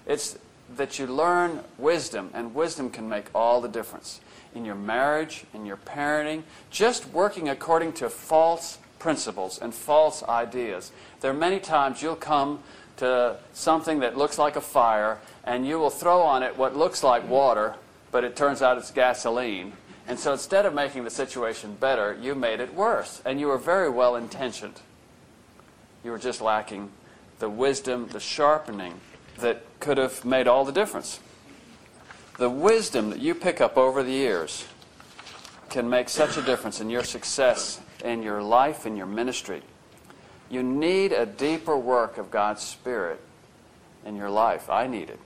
it's 0.06 0.38
that 0.76 0.98
you 0.98 1.06
learn 1.06 1.60
wisdom, 1.78 2.30
and 2.34 2.54
wisdom 2.54 2.90
can 2.90 3.08
make 3.08 3.26
all 3.34 3.60
the 3.60 3.68
difference 3.68 4.20
in 4.54 4.64
your 4.64 4.74
marriage, 4.74 5.44
in 5.52 5.66
your 5.66 5.76
parenting, 5.76 6.42
just 6.70 7.06
working 7.08 7.48
according 7.48 7.92
to 7.92 8.08
false 8.08 8.78
principles 8.98 9.58
and 9.58 9.74
false 9.74 10.22
ideas. 10.22 10.92
There 11.20 11.30
are 11.30 11.34
many 11.34 11.60
times 11.60 12.00
you'll 12.00 12.16
come 12.16 12.60
to 12.96 13.36
something 13.52 13.98
that 14.00 14.16
looks 14.16 14.38
like 14.38 14.56
a 14.56 14.60
fire, 14.60 15.18
and 15.44 15.66
you 15.66 15.78
will 15.78 15.90
throw 15.90 16.22
on 16.22 16.42
it 16.42 16.56
what 16.56 16.76
looks 16.76 17.02
like 17.02 17.28
water, 17.28 17.74
but 18.12 18.24
it 18.24 18.36
turns 18.36 18.62
out 18.62 18.78
it's 18.78 18.90
gasoline. 18.90 19.72
And 20.06 20.18
so 20.18 20.32
instead 20.32 20.66
of 20.66 20.74
making 20.74 21.04
the 21.04 21.10
situation 21.10 21.76
better, 21.80 22.16
you 22.20 22.34
made 22.34 22.60
it 22.60 22.74
worse. 22.74 23.20
And 23.24 23.40
you 23.40 23.48
were 23.48 23.58
very 23.58 23.88
well 23.88 24.16
intentioned. 24.16 24.80
You 26.04 26.10
were 26.10 26.18
just 26.18 26.40
lacking 26.40 26.90
the 27.38 27.48
wisdom, 27.48 28.08
the 28.08 28.20
sharpening 28.20 29.00
that 29.38 29.62
could 29.80 29.98
have 29.98 30.24
made 30.24 30.48
all 30.48 30.64
the 30.64 30.72
difference. 30.72 31.20
The 32.38 32.50
wisdom 32.50 33.10
that 33.10 33.20
you 33.20 33.34
pick 33.34 33.60
up 33.60 33.76
over 33.76 34.02
the 34.02 34.12
years 34.12 34.66
can 35.70 35.88
make 35.88 36.08
such 36.08 36.36
a 36.36 36.42
difference 36.42 36.80
in 36.80 36.90
your 36.90 37.04
success 37.04 37.80
in 38.04 38.22
your 38.22 38.42
life 38.42 38.86
in 38.86 38.96
your 38.96 39.06
ministry. 39.06 39.62
You 40.50 40.62
need 40.62 41.12
a 41.12 41.26
deeper 41.26 41.76
work 41.76 42.18
of 42.18 42.30
God's 42.30 42.62
Spirit 42.62 43.20
in 44.04 44.14
your 44.14 44.30
life. 44.30 44.68
I 44.70 44.86
need 44.86 45.10
it. 45.10 45.18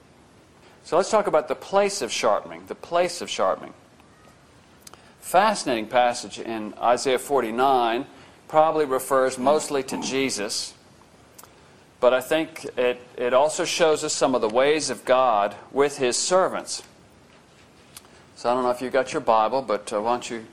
So 0.85 0.97
let's 0.97 1.11
talk 1.11 1.27
about 1.27 1.49
the 1.49 1.55
place 1.55 2.01
of 2.01 2.11
sharpening. 2.11 2.65
The 2.67 2.77
place 2.77 3.21
of 3.21 3.29
sharpening. 3.29 3.75
Fascinating 5.21 5.89
passage 5.89 6.39
in 6.39 6.73
Isaiah 6.81 7.19
49 7.19 8.07
probably 8.47 8.87
refers 8.87 9.37
mostly 9.37 9.83
to 9.83 10.01
Jesus, 10.01 10.73
but 12.01 12.15
I 12.15 12.21
think 12.21 12.65
it, 12.77 13.01
it 13.17 13.35
also 13.35 13.65
shows 13.65 14.05
us 14.05 14.13
some 14.13 14.35
of 14.35 14.41
the 14.41 14.49
ways 14.49 14.91
of 14.91 15.05
God 15.05 15.57
with 15.73 15.99
his 15.99 16.17
servants. 16.17 16.83
So 18.37 18.51
I 18.51 18.55
don't 18.55 18.63
know 18.63 18.71
if 18.71 18.81
you 18.81 18.89
got 18.89 19.13
your 19.13 19.21
Bible, 19.21 19.63
but 19.63 19.93
uh, 19.93 20.01
why 20.01 20.13
don't 20.13 20.31
you 20.31 20.47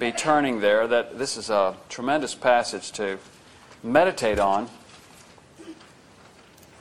be 0.00 0.10
turning 0.10 0.60
there? 0.60 0.88
That 0.88 1.18
this 1.18 1.36
is 1.36 1.50
a 1.50 1.76
tremendous 1.88 2.34
passage 2.34 2.90
to 2.92 3.18
meditate 3.82 4.40
on. 4.40 4.68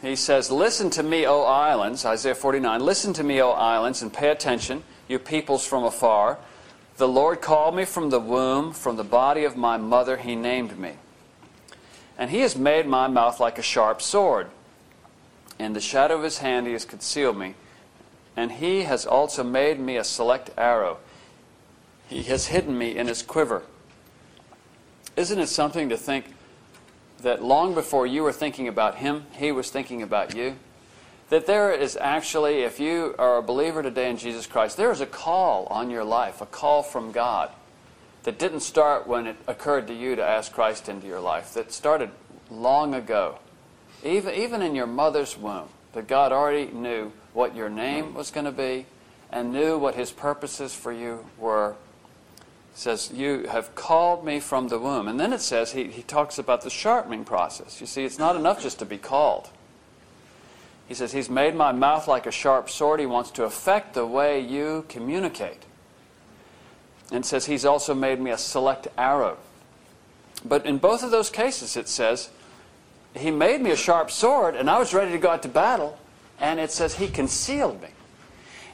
He 0.02 0.16
says, 0.16 0.50
Listen 0.50 0.90
to 0.92 1.04
me, 1.04 1.28
O 1.28 1.44
islands, 1.44 2.06
Isaiah 2.06 2.34
49. 2.34 2.82
Listen 2.82 3.14
to 3.14 3.24
me, 3.24 3.42
O 3.42 3.52
islands, 3.52 4.02
and 4.02 4.12
pay 4.12 4.30
attention, 4.30 4.84
you 5.08 5.20
peoples 5.20 5.66
from 5.66 5.84
afar. 5.84 6.40
The 6.98 7.08
Lord 7.08 7.42
called 7.42 7.76
me 7.76 7.86
from 7.86 8.10
the 8.10 8.20
womb, 8.20 8.74
from 8.74 8.96
the 8.96 9.04
body 9.04 9.44
of 9.44 9.56
my 9.56 9.78
mother, 9.78 10.18
He 10.18 10.36
named 10.36 10.80
me. 10.80 10.94
And 12.18 12.32
He 12.32 12.40
has 12.40 12.58
made 12.58 12.88
my 12.88 13.08
mouth 13.08 13.40
like 13.40 13.60
a 13.60 13.64
sharp 13.64 14.02
sword. 14.02 14.48
In 15.60 15.74
the 15.74 15.82
shadow 15.82 16.16
of 16.16 16.24
His 16.24 16.40
hand 16.40 16.68
He 16.68 16.74
has 16.74 16.86
concealed 16.86 17.38
me. 17.38 17.54
And 18.36 18.54
He 18.54 18.84
has 18.84 19.06
also 19.06 19.44
made 19.44 19.80
me 19.80 19.98
a 19.98 20.04
select 20.04 20.50
arrow. 20.58 20.98
He 22.08 22.24
has 22.24 22.48
hidden 22.48 22.78
me 22.78 22.98
in 22.98 23.08
His 23.08 23.22
quiver. 23.22 23.64
Isn't 25.16 25.40
it 25.40 25.48
something 25.48 25.90
to 25.90 25.98
think 25.98 26.26
that 27.22 27.44
long 27.44 27.74
before 27.74 28.06
you 28.06 28.22
were 28.22 28.32
thinking 28.32 28.68
about 28.68 28.98
him, 28.98 29.26
he 29.32 29.52
was 29.52 29.72
thinking 29.72 30.04
about 30.04 30.36
you? 30.36 30.56
That 31.30 31.48
there 31.48 31.72
is 31.74 31.98
actually, 32.00 32.60
if 32.60 32.80
you 32.80 33.16
are 33.18 33.38
a 33.38 33.42
believer 33.42 33.82
today 33.82 34.10
in 34.12 34.18
Jesus 34.18 34.46
Christ, 34.46 34.78
there 34.78 34.92
is 34.92 35.02
a 35.02 35.08
call 35.08 35.66
on 35.72 35.90
your 35.90 36.04
life, 36.04 36.40
a 36.40 36.46
call 36.46 36.84
from 36.84 37.12
God 37.12 37.50
that 38.28 38.38
didn't 38.38 38.60
start 38.60 39.08
when 39.08 39.26
it 39.26 39.38
occurred 39.48 39.88
to 39.88 39.94
you 39.94 40.14
to 40.14 40.22
ask 40.22 40.52
Christ 40.52 40.90
into 40.90 41.08
your 41.08 41.22
life, 41.22 41.54
that 41.54 41.72
started 41.72 42.10
long 42.52 42.94
ago, 42.94 43.40
even, 44.04 44.36
even 44.36 44.62
in 44.62 44.76
your 44.76 44.86
mother's 44.86 45.38
womb, 45.38 45.70
that 45.94 46.10
God 46.10 46.34
already 46.34 46.70
knew 46.74 47.14
what 47.32 47.56
your 47.56 47.70
name 47.70 48.14
was 48.14 48.30
going 48.30 48.44
to 48.44 48.52
be 48.52 48.86
and 49.32 49.54
knew 49.54 49.78
what 49.78 49.96
his 49.96 50.12
purposes 50.12 50.76
for 50.76 50.92
you 50.92 51.26
were 51.38 51.78
says, 52.74 53.14
You 53.14 53.48
have 53.48 53.76
called 53.76 54.26
me 54.26 54.42
from 54.42 54.68
the 54.68 54.78
womb. 54.78 55.08
And 55.08 55.18
then 55.18 55.32
it 55.32 55.40
says, 55.40 55.72
he, 55.72 55.86
he 55.86 56.04
talks 56.04 56.38
about 56.38 56.64
the 56.64 56.70
sharpening 56.70 57.24
process. 57.24 57.80
You 57.80 57.88
see, 57.88 58.04
it's 58.04 58.20
not 58.20 58.36
enough 58.36 58.62
just 58.62 58.80
to 58.80 58.86
be 58.86 58.98
called. 58.98 59.48
He 60.86 60.96
says, 60.96 61.14
He's 61.14 61.30
made 61.30 61.56
my 61.56 61.72
mouth 61.72 62.10
like 62.10 62.26
a 62.26 62.32
sharp 62.32 62.70
sword. 62.70 63.00
He 63.00 63.06
wants 63.06 63.32
to 63.32 63.46
affect 63.46 63.94
the 63.94 64.06
way 64.06 64.42
you 64.42 64.84
communicate. 64.90 65.64
And 67.12 67.26
says, 67.26 67.46
He's 67.46 67.66
also 67.66 67.94
made 67.94 68.20
me 68.20 68.32
a 68.32 68.38
select 68.38 68.88
arrow. 68.98 69.38
But 70.44 70.66
in 70.66 70.78
both 70.78 71.04
of 71.04 71.12
those 71.12 71.30
cases, 71.30 71.78
it 71.78 71.88
says, 71.88 72.30
He 73.16 73.32
made 73.32 73.62
me 73.62 73.72
a 73.72 73.76
sharp 73.76 74.12
sword, 74.12 74.56
and 74.56 74.70
I 74.70 74.80
was 74.80 74.94
ready 74.94 75.12
to 75.12 75.18
go 75.18 75.30
out 75.30 75.44
to 75.44 75.50
battle. 75.50 75.98
And 76.40 76.60
it 76.60 76.72
says, 76.72 76.96
He 76.96 77.08
concealed 77.08 77.82
me. 77.82 77.90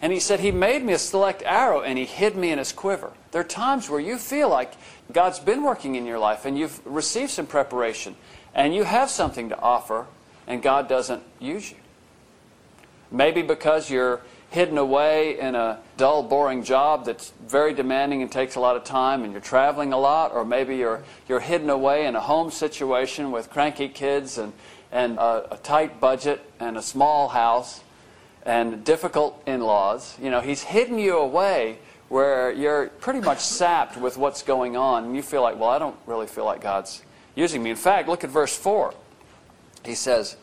And 0.04 0.12
he 0.12 0.20
said, 0.20 0.42
He 0.42 0.52
made 0.52 0.84
me 0.84 0.92
a 0.92 1.00
select 1.00 1.44
arrow 1.46 1.82
and 1.82 1.98
He 1.98 2.04
hid 2.04 2.36
me 2.36 2.52
in 2.52 2.58
His 2.58 2.74
quiver. 2.74 3.13
There 3.32 3.40
are 3.40 3.46
times 3.46 3.90
where 3.90 4.02
you 4.02 4.18
feel 4.18 4.50
like 4.50 4.74
God's 5.13 5.40
been 5.40 5.63
working 5.63 5.96
in 5.96 6.06
your 6.06 6.20
life 6.20 6.44
and 6.44 6.60
you've 6.60 6.86
received 6.86 7.32
some 7.32 7.46
preparation 7.46 8.18
and 8.54 8.75
you 8.75 8.84
have 8.84 9.10
something 9.10 9.48
to 9.48 9.58
offer 9.58 10.06
and 10.46 10.62
God 10.62 10.90
doesn't 10.90 11.24
use 11.40 11.72
you. 11.72 11.78
Maybe 13.12 13.44
because 13.44 13.90
you're 13.90 14.20
hidden 14.53 14.77
away 14.77 15.39
in 15.39 15.55
a 15.55 15.79
dull, 15.98 16.22
boring 16.22 16.63
job 16.63 17.05
that's 17.05 17.33
very 17.48 17.74
demanding 17.74 18.22
and 18.22 18.31
takes 18.31 18.55
a 18.55 18.60
lot 18.60 18.75
of 18.75 18.83
time 18.83 19.24
and 19.24 19.31
you're 19.31 19.41
traveling 19.41 19.91
a 19.93 19.98
lot, 19.98 20.31
or 20.31 20.45
maybe 20.45 20.77
you're, 20.77 21.01
you're 21.27 21.39
hidden 21.39 21.72
away 21.72 22.05
in 22.05 22.15
a 22.15 22.19
home 22.19 22.51
situation 22.51 23.31
with 23.31 23.50
cranky 23.50 23.89
kids 23.89 24.38
and, 24.38 24.53
and 24.91 25.17
a, 25.17 25.55
a 25.55 25.57
tight 25.57 26.00
budget 26.00 26.39
and 26.60 26.77
a 26.77 26.83
small 26.83 27.29
house 27.29 27.81
and 28.45 28.86
difficult 28.86 29.41
in 29.48 29.60
laws. 29.62 30.15
You 30.22 30.29
know, 30.29 30.39
he's 30.39 30.62
hidden 30.62 31.00
you 31.00 31.17
away 31.17 31.79
where 32.10 32.51
you're 32.51 32.89
pretty 33.00 33.22
much 33.22 33.39
sapped 33.60 33.98
with 33.98 34.17
what's 34.17 34.43
going 34.43 34.77
on, 34.77 35.05
and 35.05 35.15
you 35.15 35.24
feel 35.24 35.41
like, 35.41 35.60
well, 35.60 35.72
I 35.72 35.79
don't 35.79 35.98
really 36.05 36.27
feel 36.27 36.45
like 36.45 36.62
God's 36.62 37.01
using 37.33 37.63
me. 37.63 37.72
In 37.72 37.75
fact, 37.75 38.07
look 38.07 38.24
at 38.24 38.29
verse 38.29 38.55
4. 38.55 38.93
He 39.83 39.95
says, 39.95 40.38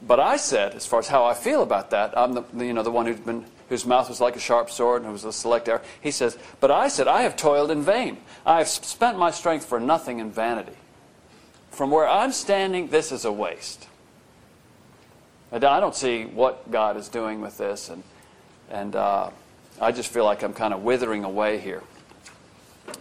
But 0.00 0.20
I 0.20 0.36
said, 0.36 0.74
as 0.74 0.86
far 0.86 1.00
as 1.00 1.08
how 1.08 1.24
I 1.24 1.34
feel 1.34 1.62
about 1.62 1.90
that, 1.90 2.16
I'm 2.16 2.32
the, 2.32 2.44
you 2.56 2.72
know, 2.72 2.82
the 2.82 2.90
one 2.90 3.06
who's 3.06 3.18
been, 3.18 3.44
whose 3.68 3.84
mouth 3.84 4.08
was 4.08 4.20
like 4.20 4.36
a 4.36 4.40
sharp 4.40 4.70
sword 4.70 5.02
and 5.02 5.06
who 5.06 5.12
was 5.12 5.24
a 5.24 5.32
select 5.32 5.68
arrow. 5.68 5.80
He 6.00 6.10
says, 6.10 6.38
But 6.60 6.70
I 6.70 6.88
said, 6.88 7.08
I 7.08 7.22
have 7.22 7.36
toiled 7.36 7.70
in 7.70 7.82
vain. 7.82 8.18
I 8.46 8.58
have 8.58 8.68
spent 8.68 9.18
my 9.18 9.30
strength 9.30 9.64
for 9.64 9.80
nothing 9.80 10.20
in 10.20 10.30
vanity. 10.30 10.76
From 11.70 11.90
where 11.90 12.08
I'm 12.08 12.32
standing, 12.32 12.88
this 12.88 13.12
is 13.12 13.24
a 13.24 13.32
waste. 13.32 13.88
I 15.50 15.58
don't 15.58 15.94
see 15.94 16.24
what 16.24 16.70
God 16.70 16.96
is 16.96 17.08
doing 17.08 17.40
with 17.40 17.56
this, 17.56 17.88
and, 17.88 18.02
and 18.70 18.94
uh, 18.94 19.30
I 19.80 19.92
just 19.92 20.12
feel 20.12 20.24
like 20.24 20.42
I'm 20.42 20.52
kind 20.52 20.74
of 20.74 20.82
withering 20.82 21.24
away 21.24 21.58
here. 21.58 21.82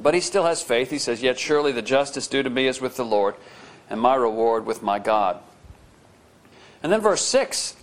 But 0.02 0.14
he 0.14 0.22
still 0.22 0.46
has 0.46 0.62
faith. 0.62 0.90
He 0.90 1.00
says, 1.00 1.22
Yet 1.22 1.40
surely 1.40 1.72
the 1.72 1.82
justice 1.82 2.28
due 2.28 2.44
to 2.44 2.50
me 2.50 2.68
is 2.68 2.80
with 2.80 2.96
the 2.96 3.06
Lord, 3.06 3.36
and 3.90 4.00
my 4.00 4.16
reward 4.16 4.66
with 4.66 4.82
my 4.82 5.00
God. 5.00 5.42
And 6.88 6.94
then 6.94 7.02
verse 7.02 7.26
6, 7.26 7.76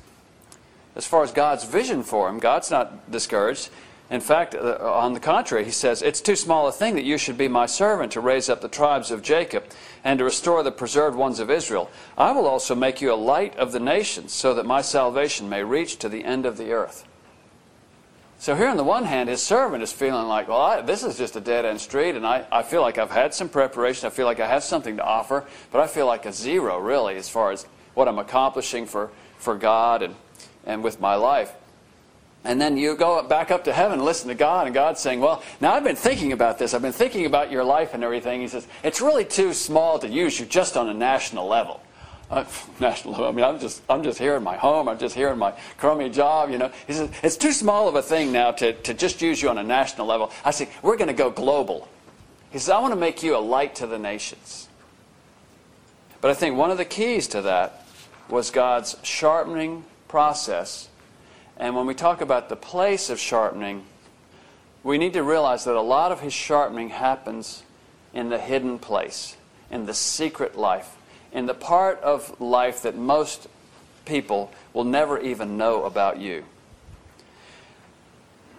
as 0.96 1.06
far 1.06 1.22
as 1.22 1.30
God's 1.30 1.64
vision 1.64 2.02
for 2.02 2.26
him, 2.26 2.38
God's 2.38 2.70
not 2.70 3.10
discouraged. 3.10 3.68
In 4.08 4.22
fact, 4.22 4.54
uh, 4.54 4.78
on 4.80 5.12
the 5.12 5.20
contrary, 5.20 5.66
he 5.66 5.72
says, 5.72 6.00
It's 6.00 6.22
too 6.22 6.34
small 6.34 6.68
a 6.68 6.72
thing 6.72 6.94
that 6.94 7.04
you 7.04 7.18
should 7.18 7.36
be 7.36 7.46
my 7.46 7.66
servant 7.66 8.12
to 8.12 8.22
raise 8.22 8.48
up 8.48 8.62
the 8.62 8.68
tribes 8.70 9.10
of 9.10 9.20
Jacob 9.20 9.64
and 10.04 10.20
to 10.20 10.24
restore 10.24 10.62
the 10.62 10.72
preserved 10.72 11.18
ones 11.18 11.38
of 11.38 11.50
Israel. 11.50 11.90
I 12.16 12.32
will 12.32 12.46
also 12.46 12.74
make 12.74 13.02
you 13.02 13.12
a 13.12 13.14
light 13.14 13.54
of 13.56 13.72
the 13.72 13.78
nations, 13.78 14.32
so 14.32 14.54
that 14.54 14.64
my 14.64 14.80
salvation 14.80 15.50
may 15.50 15.62
reach 15.62 15.98
to 15.98 16.08
the 16.08 16.24
end 16.24 16.46
of 16.46 16.56
the 16.56 16.72
earth. 16.72 17.06
So, 18.38 18.56
here 18.56 18.68
on 18.68 18.78
the 18.78 18.84
one 18.84 19.04
hand, 19.04 19.28
his 19.28 19.42
servant 19.42 19.82
is 19.82 19.92
feeling 19.92 20.28
like, 20.28 20.48
Well, 20.48 20.62
I, 20.62 20.80
this 20.80 21.04
is 21.04 21.18
just 21.18 21.36
a 21.36 21.42
dead 21.42 21.66
end 21.66 21.82
street, 21.82 22.16
and 22.16 22.26
I, 22.26 22.46
I 22.50 22.62
feel 22.62 22.80
like 22.80 22.96
I've 22.96 23.10
had 23.10 23.34
some 23.34 23.50
preparation. 23.50 24.06
I 24.06 24.10
feel 24.10 24.24
like 24.24 24.40
I 24.40 24.48
have 24.48 24.64
something 24.64 24.96
to 24.96 25.04
offer, 25.04 25.44
but 25.70 25.82
I 25.82 25.88
feel 25.88 26.06
like 26.06 26.24
a 26.24 26.32
zero, 26.32 26.78
really, 26.78 27.16
as 27.16 27.28
far 27.28 27.52
as 27.52 27.66
what 27.94 28.08
I'm 28.08 28.18
accomplishing 28.18 28.86
for, 28.86 29.10
for 29.38 29.56
God 29.56 30.02
and, 30.02 30.14
and 30.66 30.82
with 30.82 31.00
my 31.00 31.14
life. 31.14 31.52
And 32.44 32.60
then 32.60 32.76
you 32.76 32.94
go 32.94 33.22
back 33.22 33.50
up 33.50 33.64
to 33.64 33.72
heaven 33.72 33.94
and 33.94 34.04
listen 34.04 34.28
to 34.28 34.34
God, 34.34 34.66
and 34.66 34.74
God's 34.74 35.00
saying, 35.00 35.20
Well, 35.20 35.42
now 35.62 35.72
I've 35.72 35.84
been 35.84 35.96
thinking 35.96 36.32
about 36.32 36.58
this. 36.58 36.74
I've 36.74 36.82
been 36.82 36.92
thinking 36.92 37.24
about 37.24 37.50
your 37.50 37.64
life 37.64 37.94
and 37.94 38.04
everything. 38.04 38.42
He 38.42 38.48
says, 38.48 38.66
It's 38.82 39.00
really 39.00 39.24
too 39.24 39.54
small 39.54 39.98
to 40.00 40.08
use 40.08 40.38
you 40.38 40.44
just 40.44 40.76
on 40.76 40.90
a 40.90 40.94
national 40.94 41.48
level. 41.48 41.80
Uh, 42.30 42.44
national 42.80 43.12
level. 43.12 43.28
I 43.28 43.32
mean, 43.32 43.44
I'm 43.46 43.58
just, 43.58 43.82
I'm 43.88 44.02
just 44.02 44.18
here 44.18 44.36
in 44.36 44.42
my 44.42 44.56
home. 44.56 44.90
I'm 44.90 44.98
just 44.98 45.14
here 45.14 45.30
in 45.30 45.38
my 45.38 45.52
crummy 45.78 46.10
job, 46.10 46.50
you 46.50 46.58
know. 46.58 46.70
He 46.86 46.92
says, 46.92 47.10
It's 47.22 47.38
too 47.38 47.52
small 47.52 47.88
of 47.88 47.94
a 47.94 48.02
thing 48.02 48.30
now 48.30 48.50
to, 48.52 48.74
to 48.74 48.92
just 48.92 49.22
use 49.22 49.40
you 49.40 49.48
on 49.48 49.56
a 49.56 49.64
national 49.64 50.06
level. 50.06 50.30
I 50.44 50.50
say, 50.50 50.68
We're 50.82 50.98
going 50.98 51.08
to 51.08 51.14
go 51.14 51.30
global. 51.30 51.88
He 52.50 52.58
says, 52.58 52.68
I 52.68 52.78
want 52.78 52.92
to 52.92 53.00
make 53.00 53.22
you 53.22 53.36
a 53.36 53.38
light 53.38 53.76
to 53.76 53.86
the 53.86 53.98
nations. 53.98 54.68
But 56.20 56.30
I 56.30 56.34
think 56.34 56.56
one 56.56 56.70
of 56.70 56.76
the 56.76 56.84
keys 56.84 57.26
to 57.28 57.42
that 57.42 57.83
was 58.28 58.50
God's 58.50 58.96
sharpening 59.02 59.84
process 60.08 60.88
and 61.56 61.76
when 61.76 61.86
we 61.86 61.94
talk 61.94 62.20
about 62.20 62.48
the 62.48 62.56
place 62.56 63.10
of 63.10 63.20
sharpening, 63.20 63.84
we 64.82 64.98
need 64.98 65.12
to 65.12 65.22
realize 65.22 65.64
that 65.64 65.76
a 65.76 65.80
lot 65.80 66.12
of 66.12 66.20
his 66.20 66.32
sharpening 66.32 66.90
happens 66.90 67.62
in 68.12 68.28
the 68.28 68.38
hidden 68.38 68.78
place, 68.78 69.36
in 69.70 69.86
the 69.86 69.94
secret 69.94 70.56
life, 70.56 70.96
in 71.32 71.46
the 71.46 71.54
part 71.54 72.00
of 72.00 72.40
life 72.40 72.82
that 72.82 72.96
most 72.96 73.48
people 74.04 74.52
will 74.72 74.84
never 74.84 75.18
even 75.18 75.56
know 75.56 75.84
about 75.84 76.18
you. 76.18 76.44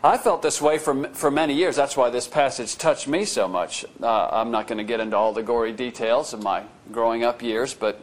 I 0.04 0.18
felt 0.18 0.42
this 0.42 0.62
way 0.62 0.78
for, 0.78 1.08
for 1.10 1.32
many 1.32 1.54
years. 1.54 1.76
That's 1.76 1.98
why 1.98 2.12
this 2.12 2.28
passage 2.28 2.78
touched 2.78 3.08
me 3.08 3.26
so 3.26 3.48
much. 3.48 3.86
Uh, 4.02 4.30
I'm 4.32 4.52
not 4.52 4.68
going 4.68 4.78
to 4.78 4.84
get 4.84 5.00
into 5.00 5.18
all 5.18 5.34
the 5.34 5.42
gory 5.42 5.74
details 5.74 6.32
of 6.32 6.44
my 6.44 6.64
growing 6.92 7.24
up 7.24 7.42
years, 7.42 7.74
but 7.74 8.00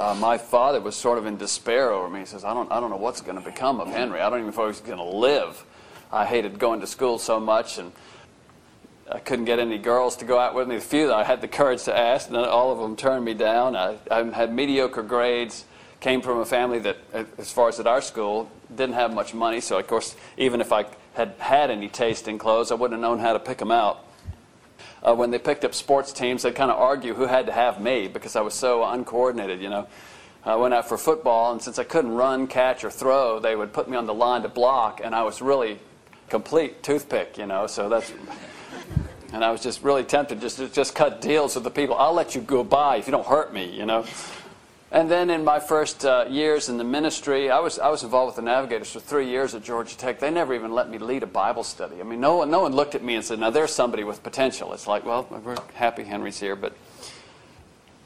uh, 0.00 0.14
my 0.14 0.38
father 0.38 0.80
was 0.80 0.96
sort 0.96 1.18
of 1.18 1.26
in 1.26 1.36
despair 1.36 1.92
over 1.92 2.08
me. 2.08 2.20
He 2.20 2.26
says, 2.26 2.44
I 2.44 2.54
don't, 2.54 2.70
I 2.72 2.80
don't 2.80 2.90
know 2.90 2.96
what's 2.96 3.20
going 3.20 3.36
to 3.36 3.44
become 3.44 3.80
of 3.80 3.88
Henry. 3.88 4.20
I 4.20 4.30
don't 4.30 4.40
even 4.40 4.54
know 4.54 4.66
if 4.66 4.76
he's 4.76 4.86
going 4.86 4.98
to 4.98 5.04
live 5.04 5.64
I 6.12 6.26
hated 6.26 6.58
going 6.58 6.80
to 6.80 6.86
school 6.88 7.18
so 7.18 7.38
much, 7.38 7.78
and 7.78 7.92
I 9.10 9.20
couldn't 9.20 9.44
get 9.44 9.60
any 9.60 9.78
girls 9.78 10.16
to 10.16 10.24
go 10.24 10.38
out 10.38 10.54
with 10.54 10.66
me. 10.66 10.74
The 10.74 10.80
few 10.80 11.06
that 11.06 11.14
I 11.14 11.22
had 11.22 11.40
the 11.40 11.48
courage 11.48 11.84
to 11.84 11.96
ask, 11.96 12.28
and 12.28 12.36
all 12.36 12.72
of 12.72 12.78
them 12.78 12.96
turned 12.96 13.24
me 13.24 13.34
down. 13.34 13.76
I, 13.76 13.96
I 14.10 14.24
had 14.24 14.52
mediocre 14.52 15.02
grades. 15.02 15.64
Came 16.00 16.22
from 16.22 16.38
a 16.38 16.46
family 16.46 16.78
that, 16.80 16.96
as 17.36 17.52
far 17.52 17.68
as 17.68 17.78
at 17.78 17.86
our 17.86 18.00
school, 18.00 18.50
didn't 18.74 18.94
have 18.94 19.12
much 19.12 19.34
money. 19.34 19.60
So, 19.60 19.78
of 19.78 19.86
course, 19.86 20.16
even 20.38 20.62
if 20.62 20.72
I 20.72 20.86
had 21.12 21.34
had 21.38 21.70
any 21.70 21.88
taste 21.88 22.26
in 22.26 22.38
clothes, 22.38 22.72
I 22.72 22.74
wouldn't 22.74 22.98
have 22.98 23.02
known 23.02 23.18
how 23.18 23.34
to 23.34 23.38
pick 23.38 23.58
them 23.58 23.70
out. 23.70 24.02
Uh, 25.02 25.14
when 25.14 25.30
they 25.30 25.38
picked 25.38 25.64
up 25.64 25.74
sports 25.74 26.12
teams, 26.12 26.42
they'd 26.42 26.54
kind 26.54 26.70
of 26.70 26.78
argue 26.78 27.14
who 27.14 27.26
had 27.26 27.46
to 27.46 27.52
have 27.52 27.80
me 27.80 28.06
because 28.06 28.36
I 28.36 28.42
was 28.42 28.54
so 28.54 28.84
uncoordinated, 28.84 29.62
you 29.62 29.70
know. 29.70 29.86
I 30.44 30.56
went 30.56 30.72
out 30.72 30.88
for 30.88 30.96
football, 30.96 31.52
and 31.52 31.60
since 31.60 31.78
I 31.78 31.84
couldn't 31.84 32.12
run, 32.12 32.46
catch, 32.46 32.82
or 32.84 32.90
throw, 32.90 33.40
they 33.40 33.54
would 33.54 33.72
put 33.72 33.88
me 33.88 33.96
on 33.96 34.06
the 34.06 34.14
line 34.14 34.42
to 34.42 34.48
block, 34.48 35.00
and 35.02 35.14
I 35.14 35.22
was 35.22 35.42
really 35.42 35.78
complete 36.28 36.82
toothpick, 36.82 37.36
you 37.36 37.46
know. 37.46 37.66
So 37.66 37.88
that's, 37.88 38.12
and 39.32 39.44
I 39.44 39.50
was 39.50 39.62
just 39.62 39.82
really 39.82 40.04
tempted 40.04 40.40
just 40.40 40.56
to 40.56 40.68
just 40.68 40.94
cut 40.94 41.20
deals 41.20 41.54
with 41.54 41.64
the 41.64 41.70
people. 41.70 41.94
I'll 41.96 42.14
let 42.14 42.34
you 42.34 42.40
go 42.40 42.64
by 42.64 42.96
if 42.96 43.06
you 43.06 43.10
don't 43.10 43.26
hurt 43.26 43.52
me, 43.52 43.70
you 43.70 43.84
know. 43.84 44.04
And 44.92 45.08
then 45.08 45.30
in 45.30 45.44
my 45.44 45.60
first 45.60 46.04
uh, 46.04 46.24
years 46.28 46.68
in 46.68 46.76
the 46.76 46.84
ministry, 46.84 47.48
I 47.48 47.60
was, 47.60 47.78
I 47.78 47.88
was 47.88 48.02
involved 48.02 48.30
with 48.30 48.36
the 48.36 48.50
Navigators 48.50 48.90
for 48.90 48.98
three 48.98 49.28
years 49.28 49.54
at 49.54 49.62
Georgia 49.62 49.96
Tech. 49.96 50.18
They 50.18 50.30
never 50.30 50.52
even 50.52 50.72
let 50.72 50.90
me 50.90 50.98
lead 50.98 51.22
a 51.22 51.28
Bible 51.28 51.62
study. 51.62 52.00
I 52.00 52.02
mean, 52.02 52.20
no 52.20 52.38
one, 52.38 52.50
no 52.50 52.62
one 52.62 52.72
looked 52.72 52.96
at 52.96 53.04
me 53.04 53.14
and 53.14 53.24
said, 53.24 53.38
now 53.38 53.50
there's 53.50 53.72
somebody 53.72 54.02
with 54.02 54.22
potential. 54.24 54.72
It's 54.72 54.88
like, 54.88 55.04
well, 55.04 55.28
we're 55.44 55.56
happy 55.74 56.02
Henry's 56.02 56.40
here. 56.40 56.56
But, 56.56 56.76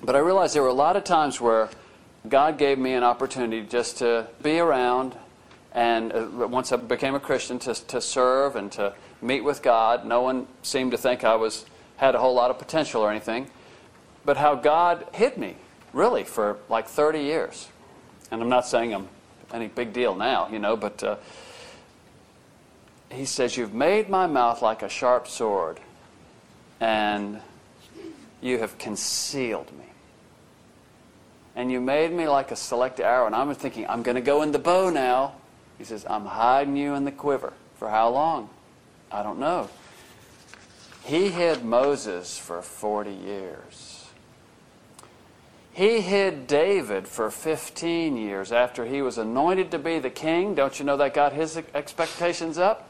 but 0.03 0.15
I 0.15 0.19
realized 0.19 0.55
there 0.55 0.63
were 0.63 0.69
a 0.69 0.75
lot 0.75 0.97
of 0.97 1.05
times 1.05 1.41
where 1.41 1.71
God 2.29 2.59
gave 2.59 2.79
me 2.79 2.93
an 2.93 3.03
opportunity 3.03 3.63
just 3.63 3.99
to 3.99 4.27
be 4.43 4.59
around 4.59 5.17
and 5.73 6.13
uh, 6.13 6.47
once 6.49 6.71
I 6.71 6.77
became 6.77 7.15
a 7.15 7.21
Christian 7.21 7.59
to, 7.61 7.75
to 7.75 8.01
serve 8.01 8.57
and 8.57 8.71
to 8.73 8.95
meet 9.21 9.43
with 9.43 9.63
God. 9.63 10.05
No 10.05 10.21
one 10.21 10.47
seemed 10.63 10.93
to 10.93 10.99
think 10.99 11.25
I 11.25 11.35
was, 11.35 11.65
had 11.97 12.15
a 12.15 12.19
whole 12.19 12.35
lot 12.35 12.51
of 12.51 12.59
potential 12.59 13.03
or 13.03 13.11
anything. 13.11 13.49
But 14.25 14.37
how 14.37 14.55
God 14.55 15.07
hid 15.13 15.37
me 15.37 15.57
really 15.95 16.25
for 16.25 16.59
like 16.69 16.89
30 16.89 17.21
years. 17.21 17.69
And 18.31 18.43
I'm 18.43 18.49
not 18.49 18.67
saying 18.67 18.93
I'm 18.93 19.09
any 19.53 19.69
big 19.69 19.93
deal 19.93 20.15
now, 20.15 20.49
you 20.49 20.59
know, 20.59 20.77
but 20.77 21.03
uh, 21.03 21.17
he 23.11 23.25
says, 23.25 23.57
You've 23.57 23.73
made 23.73 24.09
my 24.09 24.27
mouth 24.27 24.61
like 24.61 24.83
a 24.83 24.89
sharp 24.89 25.29
sword, 25.29 25.79
and 26.81 27.41
you 28.41 28.59
have 28.59 28.77
concealed 28.79 29.71
me. 29.79 29.85
And 31.57 31.71
you 31.71 31.81
made 31.81 32.13
me 32.13 32.29
like 32.29 32.51
a 32.51 32.57
select 32.57 32.99
arrow. 32.99 33.27
And 33.27 33.35
I'm 33.35 33.55
thinking, 33.55 33.87
I'm 33.89 34.03
going 34.03 34.17
to 34.17 34.21
go 34.21 34.43
in 34.43 34.51
the 34.51 34.59
bow 34.59 34.91
now. 34.91 35.35
He 35.79 35.85
says, 35.85 36.05
I'm 36.11 36.27
hiding 36.27 36.77
you 36.77 36.95
in 36.95 37.05
the 37.05 37.13
quiver. 37.13 37.53
For 37.77 37.89
how 37.89 38.09
long? 38.11 38.51
I 39.13 39.23
don't 39.23 39.39
know. 39.39 39.71
He 41.05 41.29
hid 41.29 41.65
Moses 41.65 42.37
for 42.37 42.61
40 42.61 43.13
years. 43.13 44.04
He 45.75 46.01
hid 46.01 46.47
David 46.47 47.09
for 47.09 47.33
15 47.33 48.17
years 48.17 48.53
after 48.53 48.87
he 48.87 49.03
was 49.03 49.19
anointed 49.19 49.73
to 49.73 49.79
be 49.81 49.99
the 49.99 50.09
king. 50.09 50.55
Don't 50.55 50.79
you 50.79 50.85
know 50.85 50.97
that 50.97 51.15
got 51.15 51.33
his 51.33 51.61
expectations 51.75 52.59
up? 52.59 52.89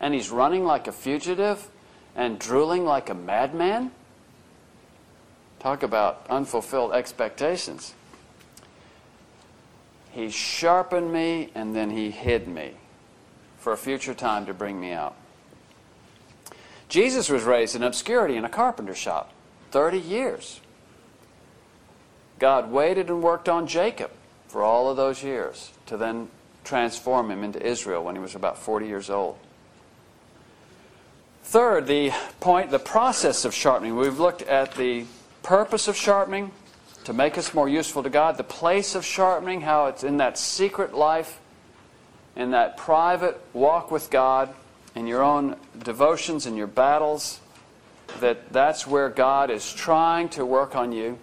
And 0.00 0.12
he's 0.12 0.28
running 0.28 0.64
like 0.64 0.88
a 0.88 0.92
fugitive 0.92 1.68
and 2.16 2.36
drooling 2.36 2.84
like 2.84 3.08
a 3.08 3.14
madman? 3.14 3.92
Talk 5.60 5.84
about 5.84 6.26
unfulfilled 6.28 6.92
expectations. 6.92 7.94
He 10.10 10.28
sharpened 10.28 11.12
me 11.12 11.50
and 11.54 11.74
then 11.74 11.90
he 11.90 12.10
hid 12.10 12.48
me 12.48 12.72
for 13.58 13.72
a 13.72 13.76
future 13.76 14.14
time 14.14 14.44
to 14.46 14.54
bring 14.54 14.80
me 14.80 14.90
out. 14.90 15.14
Jesus 16.88 17.28
was 17.28 17.44
raised 17.44 17.76
in 17.76 17.84
obscurity 17.84 18.34
in 18.34 18.44
a 18.44 18.48
carpenter 18.48 18.94
shop 18.96 19.32
30 19.70 20.00
years. 20.00 20.60
God 22.38 22.70
waited 22.70 23.08
and 23.08 23.22
worked 23.22 23.48
on 23.48 23.66
Jacob 23.66 24.10
for 24.48 24.62
all 24.62 24.88
of 24.88 24.96
those 24.96 25.22
years 25.22 25.72
to 25.86 25.96
then 25.96 26.28
transform 26.64 27.30
him 27.30 27.42
into 27.42 27.64
Israel 27.64 28.04
when 28.04 28.14
he 28.14 28.20
was 28.20 28.34
about 28.34 28.58
40 28.58 28.86
years 28.86 29.10
old. 29.10 29.38
Third, 31.42 31.86
the 31.86 32.12
point, 32.40 32.70
the 32.70 32.78
process 32.78 33.44
of 33.44 33.54
sharpening. 33.54 33.96
We've 33.96 34.20
looked 34.20 34.42
at 34.42 34.74
the 34.74 35.06
purpose 35.42 35.88
of 35.88 35.96
sharpening 35.96 36.52
to 37.04 37.12
make 37.14 37.38
us 37.38 37.54
more 37.54 37.68
useful 37.68 38.02
to 38.02 38.10
God, 38.10 38.36
the 38.36 38.44
place 38.44 38.94
of 38.94 39.04
sharpening, 39.04 39.62
how 39.62 39.86
it's 39.86 40.04
in 40.04 40.18
that 40.18 40.36
secret 40.36 40.94
life, 40.94 41.40
in 42.36 42.50
that 42.50 42.76
private 42.76 43.40
walk 43.54 43.90
with 43.90 44.10
God, 44.10 44.54
in 44.94 45.06
your 45.06 45.22
own 45.22 45.56
devotions, 45.78 46.44
in 46.44 46.54
your 46.54 46.66
battles, 46.66 47.40
that 48.20 48.52
that's 48.52 48.86
where 48.86 49.08
God 49.08 49.50
is 49.50 49.72
trying 49.72 50.28
to 50.30 50.44
work 50.44 50.76
on 50.76 50.92
you 50.92 51.18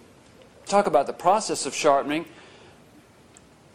talk 0.66 0.86
about 0.86 1.06
the 1.06 1.12
process 1.12 1.64
of 1.64 1.74
sharpening. 1.74 2.24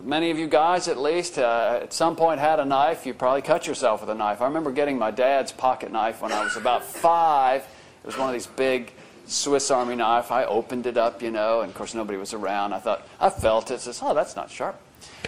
Many 0.04 0.32
of 0.32 0.38
you 0.38 0.47
guys, 0.47 0.88
at 0.88 0.97
least, 0.97 1.38
uh, 1.38 1.80
at 1.84 1.93
some 1.93 2.15
point 2.15 2.39
had 2.39 2.60
a 2.60 2.65
knife. 2.65 3.06
You 3.06 3.13
probably 3.13 3.41
cut 3.41 3.67
yourself 3.67 4.01
with 4.01 4.10
a 4.10 4.15
knife. 4.15 4.41
I 4.41 4.45
remember 4.45 4.71
getting 4.71 4.97
my 4.97 5.12
dad's 5.12 5.51
pocket 5.51 5.91
knife 5.91 6.21
when 6.21 6.32
I 6.32 6.43
was 6.43 6.58
about 6.58 6.84
five. 7.01 7.62
It 7.62 8.08
was 8.08 8.17
one 8.17 8.27
of 8.27 8.34
these 8.34 8.47
big 8.47 8.91
Swiss 9.27 9.69
Army 9.71 9.95
knife. 9.95 10.32
I 10.32 10.45
opened 10.45 10.88
it 10.88 10.97
up, 10.97 11.21
you 11.21 11.32
know, 11.32 11.62
and 11.62 11.69
of 11.69 11.75
course 11.75 11.93
nobody 11.93 12.17
was 12.17 12.34
around. 12.34 12.73
I 12.73 12.80
thought, 12.80 13.08
I 13.19 13.30
felt 13.30 13.71
it. 13.71 13.80
Says, 13.80 13.99
oh, 14.01 14.13
that's 14.13 14.36
not 14.36 14.49
sharp. 14.49 14.80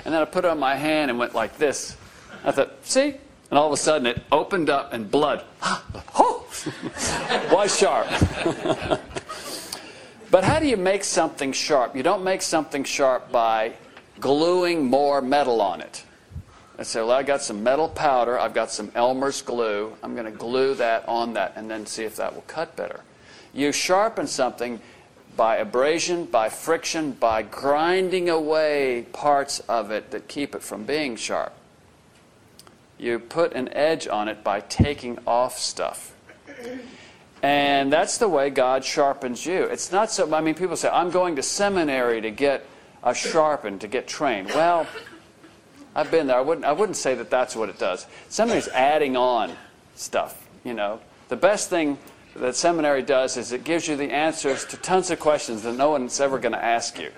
And 0.03 0.13
then 0.13 0.21
I 0.21 0.25
put 0.25 0.43
it 0.43 0.49
on 0.49 0.59
my 0.59 0.75
hand 0.75 1.11
and 1.11 1.19
went 1.19 1.35
like 1.35 1.57
this. 1.57 1.95
I 2.43 2.51
thought, 2.51 2.73
see? 2.83 3.15
And 3.51 3.59
all 3.59 3.67
of 3.67 3.73
a 3.73 3.77
sudden 3.77 4.07
it 4.07 4.23
opened 4.31 4.69
up 4.69 4.91
and 4.91 5.09
blood. 5.09 5.45
oh! 5.63 6.47
Why 7.49 7.67
sharp? 7.67 8.07
But 10.33 10.43
how 10.43 10.57
do 10.57 10.65
you 10.65 10.77
make 10.77 11.03
something 11.03 11.51
sharp? 11.51 11.95
You 11.95 12.01
don't 12.01 12.23
make 12.23 12.41
something 12.41 12.83
sharp 12.83 13.31
by 13.31 13.73
gluing 14.19 14.83
more 14.83 15.21
metal 15.21 15.61
on 15.61 15.79
it. 15.79 16.05
I 16.75 16.81
say, 16.81 17.01
well, 17.01 17.11
I 17.11 17.21
got 17.21 17.43
some 17.43 17.61
metal 17.61 17.87
powder, 17.87 18.39
I've 18.39 18.55
got 18.55 18.71
some 18.71 18.91
Elmer's 18.95 19.43
glue, 19.43 19.95
I'm 20.01 20.15
going 20.15 20.25
to 20.25 20.31
glue 20.31 20.73
that 20.73 21.07
on 21.07 21.33
that 21.33 21.53
and 21.55 21.69
then 21.69 21.85
see 21.85 22.03
if 22.03 22.15
that 22.15 22.33
will 22.33 22.41
cut 22.47 22.75
better. 22.75 23.01
You 23.53 23.71
sharpen 23.71 24.25
something 24.25 24.81
by 25.37 25.57
abrasion, 25.57 26.25
by 26.25 26.49
friction, 26.49 27.11
by 27.11 27.43
grinding 27.43 28.27
away 28.27 29.05
parts 29.13 29.59
of 29.69 29.91
it 29.91 30.09
that 30.09 30.27
keep 30.27 30.55
it 30.55 30.63
from 30.63 30.83
being 30.83 31.15
sharp. 31.15 31.53
You 32.97 33.19
put 33.19 33.53
an 33.53 33.71
edge 33.71 34.07
on 34.07 34.27
it 34.27 34.43
by 34.43 34.61
taking 34.61 35.19
off 35.27 35.59
stuff. 35.59 36.15
And 37.43 37.91
that's 37.91 38.17
the 38.17 38.29
way 38.29 38.49
God 38.49 38.85
sharpens 38.85 39.45
you. 39.45 39.63
It's 39.63 39.91
not 39.91 40.09
so, 40.09 40.33
I 40.33 40.39
mean, 40.39 40.55
people 40.55 40.77
say, 40.77 40.87
I'm 40.87 41.11
going 41.11 41.35
to 41.35 41.43
seminary 41.43 42.21
to 42.21 42.31
get 42.31 42.65
uh, 43.03 43.11
sharpened, 43.11 43.81
to 43.81 43.89
get 43.89 44.07
trained. 44.07 44.47
Well, 44.47 44.87
I've 45.93 46.09
been 46.09 46.27
there. 46.27 46.37
I 46.37 46.41
wouldn't, 46.41 46.65
I 46.65 46.71
wouldn't 46.71 46.95
say 46.95 47.15
that 47.15 47.29
that's 47.29 47.53
what 47.53 47.67
it 47.67 47.77
does. 47.77 48.07
Seminary's 48.29 48.69
adding 48.69 49.17
on 49.17 49.51
stuff, 49.95 50.47
you 50.63 50.73
know. 50.73 51.01
The 51.27 51.35
best 51.35 51.69
thing 51.69 51.97
that 52.37 52.55
seminary 52.55 53.01
does 53.01 53.35
is 53.35 53.51
it 53.51 53.65
gives 53.65 53.89
you 53.89 53.97
the 53.97 54.09
answers 54.09 54.63
to 54.65 54.77
tons 54.77 55.11
of 55.11 55.19
questions 55.19 55.63
that 55.63 55.73
no 55.73 55.91
one's 55.91 56.21
ever 56.21 56.39
going 56.39 56.53
to 56.53 56.63
ask 56.63 56.97
you. 56.97 57.11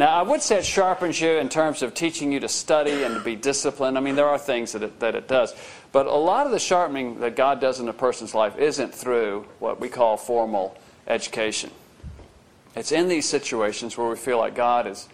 Now, 0.00 0.18
I 0.18 0.22
would 0.22 0.40
say 0.40 0.56
it 0.56 0.64
sharpens 0.64 1.20
you 1.20 1.32
in 1.32 1.50
terms 1.50 1.82
of 1.82 1.92
teaching 1.92 2.32
you 2.32 2.40
to 2.40 2.48
study 2.48 3.02
and 3.02 3.16
to 3.16 3.20
be 3.20 3.36
disciplined. 3.36 3.98
I 3.98 4.00
mean, 4.00 4.14
there 4.14 4.30
are 4.30 4.38
things 4.38 4.72
that 4.72 4.82
it, 4.82 4.98
that 5.00 5.14
it 5.14 5.28
does. 5.28 5.54
But 5.92 6.06
a 6.06 6.14
lot 6.14 6.46
of 6.46 6.52
the 6.52 6.58
sharpening 6.58 7.20
that 7.20 7.36
God 7.36 7.60
does 7.60 7.80
in 7.80 7.86
a 7.86 7.92
person's 7.92 8.34
life 8.34 8.56
isn't 8.56 8.94
through 8.94 9.44
what 9.58 9.78
we 9.78 9.90
call 9.90 10.16
formal 10.16 10.74
education. 11.06 11.70
It's 12.74 12.92
in 12.92 13.08
these 13.08 13.28
situations 13.28 13.98
where 13.98 14.08
we 14.08 14.16
feel 14.16 14.38
like 14.38 14.54
God 14.54 14.86
is, 14.86 15.06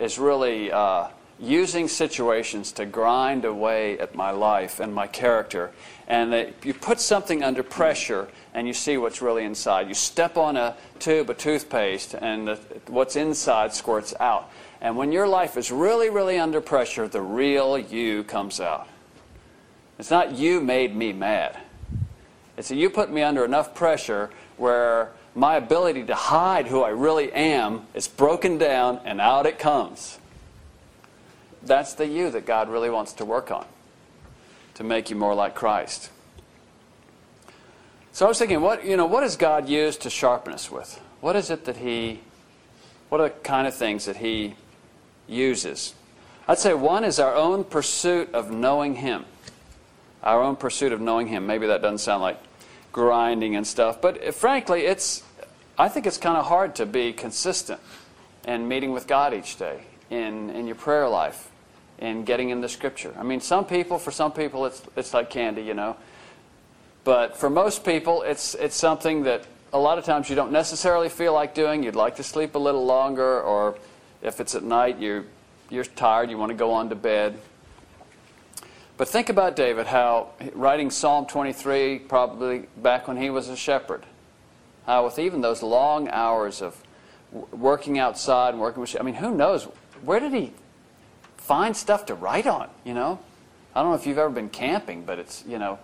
is 0.00 0.18
really 0.18 0.72
uh, 0.72 1.10
using 1.38 1.88
situations 1.88 2.72
to 2.72 2.86
grind 2.86 3.44
away 3.44 3.98
at 3.98 4.14
my 4.14 4.30
life 4.30 4.80
and 4.80 4.94
my 4.94 5.06
character. 5.06 5.70
And 6.06 6.54
you 6.62 6.74
put 6.74 7.00
something 7.00 7.42
under 7.42 7.62
pressure 7.62 8.28
and 8.52 8.66
you 8.66 8.72
see 8.72 8.96
what's 8.96 9.20
really 9.20 9.44
inside. 9.44 9.88
You 9.88 9.94
step 9.94 10.36
on 10.36 10.56
a 10.56 10.76
tube 10.98 11.30
of 11.30 11.38
toothpaste 11.38 12.14
and 12.14 12.48
the, 12.48 12.54
what's 12.86 13.16
inside 13.16 13.74
squirts 13.74 14.14
out. 14.20 14.50
And 14.80 14.96
when 14.96 15.12
your 15.12 15.26
life 15.26 15.56
is 15.56 15.72
really, 15.72 16.10
really 16.10 16.38
under 16.38 16.60
pressure, 16.60 17.08
the 17.08 17.22
real 17.22 17.78
you 17.78 18.22
comes 18.24 18.60
out. 18.60 18.86
It's 19.98 20.10
not 20.10 20.32
you 20.32 20.60
made 20.60 20.94
me 20.94 21.12
mad. 21.12 21.58
It's 22.56 22.68
that 22.68 22.76
you 22.76 22.90
put 22.90 23.10
me 23.10 23.22
under 23.22 23.44
enough 23.44 23.74
pressure 23.74 24.30
where 24.56 25.12
my 25.34 25.56
ability 25.56 26.04
to 26.04 26.14
hide 26.14 26.68
who 26.68 26.82
I 26.82 26.90
really 26.90 27.32
am 27.32 27.86
is 27.94 28.06
broken 28.06 28.58
down 28.58 29.00
and 29.04 29.20
out 29.20 29.46
it 29.46 29.58
comes. 29.58 30.18
That's 31.66 31.94
the 31.94 32.06
you 32.06 32.30
that 32.30 32.46
God 32.46 32.68
really 32.68 32.90
wants 32.90 33.12
to 33.14 33.24
work 33.24 33.50
on 33.50 33.66
to 34.74 34.84
make 34.84 35.10
you 35.10 35.16
more 35.16 35.34
like 35.34 35.54
Christ. 35.54 36.10
So 38.12 38.26
I 38.26 38.28
was 38.28 38.38
thinking, 38.38 38.60
what, 38.60 38.84
you 38.84 38.96
know, 38.96 39.06
what 39.06 39.22
does 39.22 39.36
God 39.36 39.68
use 39.68 39.96
to 39.98 40.10
sharpen 40.10 40.52
us 40.52 40.70
with? 40.70 41.00
What 41.20 41.36
is 41.36 41.50
it 41.50 41.64
that 41.64 41.78
He, 41.78 42.20
what 43.08 43.20
are 43.20 43.28
the 43.28 43.34
kind 43.34 43.66
of 43.66 43.74
things 43.74 44.04
that 44.04 44.18
He 44.18 44.54
uses? 45.26 45.94
I'd 46.46 46.58
say 46.58 46.74
one 46.74 47.04
is 47.04 47.18
our 47.18 47.34
own 47.34 47.64
pursuit 47.64 48.32
of 48.34 48.50
knowing 48.50 48.96
Him 48.96 49.24
our 50.24 50.42
own 50.42 50.56
pursuit 50.56 50.92
of 50.92 51.00
knowing 51.00 51.28
Him. 51.28 51.46
Maybe 51.46 51.66
that 51.66 51.82
doesn't 51.82 51.98
sound 51.98 52.22
like 52.22 52.38
grinding 52.92 53.54
and 53.54 53.66
stuff, 53.66 54.00
but 54.00 54.34
frankly, 54.34 54.86
it's, 54.86 55.22
I 55.78 55.88
think 55.88 56.06
it's 56.06 56.16
kind 56.16 56.36
of 56.36 56.46
hard 56.46 56.74
to 56.76 56.86
be 56.86 57.12
consistent 57.12 57.80
in 58.46 58.66
meeting 58.66 58.92
with 58.92 59.06
God 59.06 59.34
each 59.34 59.56
day, 59.56 59.82
in, 60.10 60.50
in 60.50 60.66
your 60.66 60.76
prayer 60.76 61.08
life, 61.08 61.50
in 62.04 62.24
getting 62.24 62.50
in 62.50 62.60
the 62.60 62.68
Scripture. 62.68 63.14
I 63.18 63.22
mean, 63.22 63.40
some 63.40 63.64
people, 63.64 63.98
for 63.98 64.10
some 64.10 64.32
people, 64.32 64.66
it's, 64.66 64.82
it's 64.96 65.14
like 65.14 65.30
candy, 65.30 65.62
you 65.62 65.74
know. 65.74 65.96
But 67.04 67.36
for 67.36 67.50
most 67.50 67.84
people, 67.84 68.22
it's, 68.22 68.54
it's 68.54 68.76
something 68.76 69.24
that 69.24 69.44
a 69.72 69.78
lot 69.78 69.98
of 69.98 70.04
times 70.04 70.30
you 70.30 70.36
don't 70.36 70.52
necessarily 70.52 71.08
feel 71.08 71.32
like 71.32 71.54
doing. 71.54 71.82
You'd 71.82 71.96
like 71.96 72.16
to 72.16 72.22
sleep 72.22 72.54
a 72.54 72.58
little 72.58 72.84
longer, 72.84 73.40
or 73.40 73.76
if 74.22 74.40
it's 74.40 74.54
at 74.54 74.62
night, 74.62 74.98
you, 74.98 75.24
you're 75.68 75.84
tired, 75.84 76.30
you 76.30 76.38
want 76.38 76.50
to 76.50 76.56
go 76.56 76.70
on 76.70 76.88
to 76.88 76.94
bed. 76.94 77.38
But 78.96 79.08
think 79.08 79.28
about 79.28 79.56
David, 79.56 79.86
how 79.86 80.30
writing 80.54 80.90
Psalm 80.90 81.26
23, 81.26 81.98
probably 82.00 82.66
back 82.76 83.08
when 83.08 83.16
he 83.16 83.28
was 83.28 83.48
a 83.48 83.56
shepherd, 83.56 84.06
how 84.86 85.04
with 85.04 85.18
even 85.18 85.40
those 85.40 85.62
long 85.62 86.08
hours 86.08 86.62
of 86.62 86.80
working 87.50 87.98
outside 87.98 88.50
and 88.50 88.60
working 88.60 88.80
with, 88.80 88.96
I 88.98 89.02
mean, 89.02 89.16
who 89.16 89.34
knows? 89.34 89.64
Where 90.02 90.20
did 90.20 90.32
he 90.32 90.52
find 91.44 91.76
stuff 91.76 92.06
to 92.06 92.14
write 92.14 92.46
on, 92.46 92.70
you 92.84 92.94
know? 92.94 93.18
I 93.74 93.82
don't 93.82 93.90
know 93.90 93.96
if 93.96 94.06
you've 94.06 94.18
ever 94.18 94.30
been 94.30 94.48
camping, 94.48 95.04
but 95.04 95.18
it's, 95.18 95.44
you 95.46 95.58
know, 95.58 95.78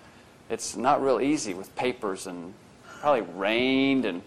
it's 0.48 0.74
not 0.74 1.02
real 1.02 1.20
easy 1.20 1.52
with 1.52 1.74
papers 1.76 2.26
and 2.26 2.54
probably 3.00 3.22
rained 3.34 4.06
and, 4.06 4.22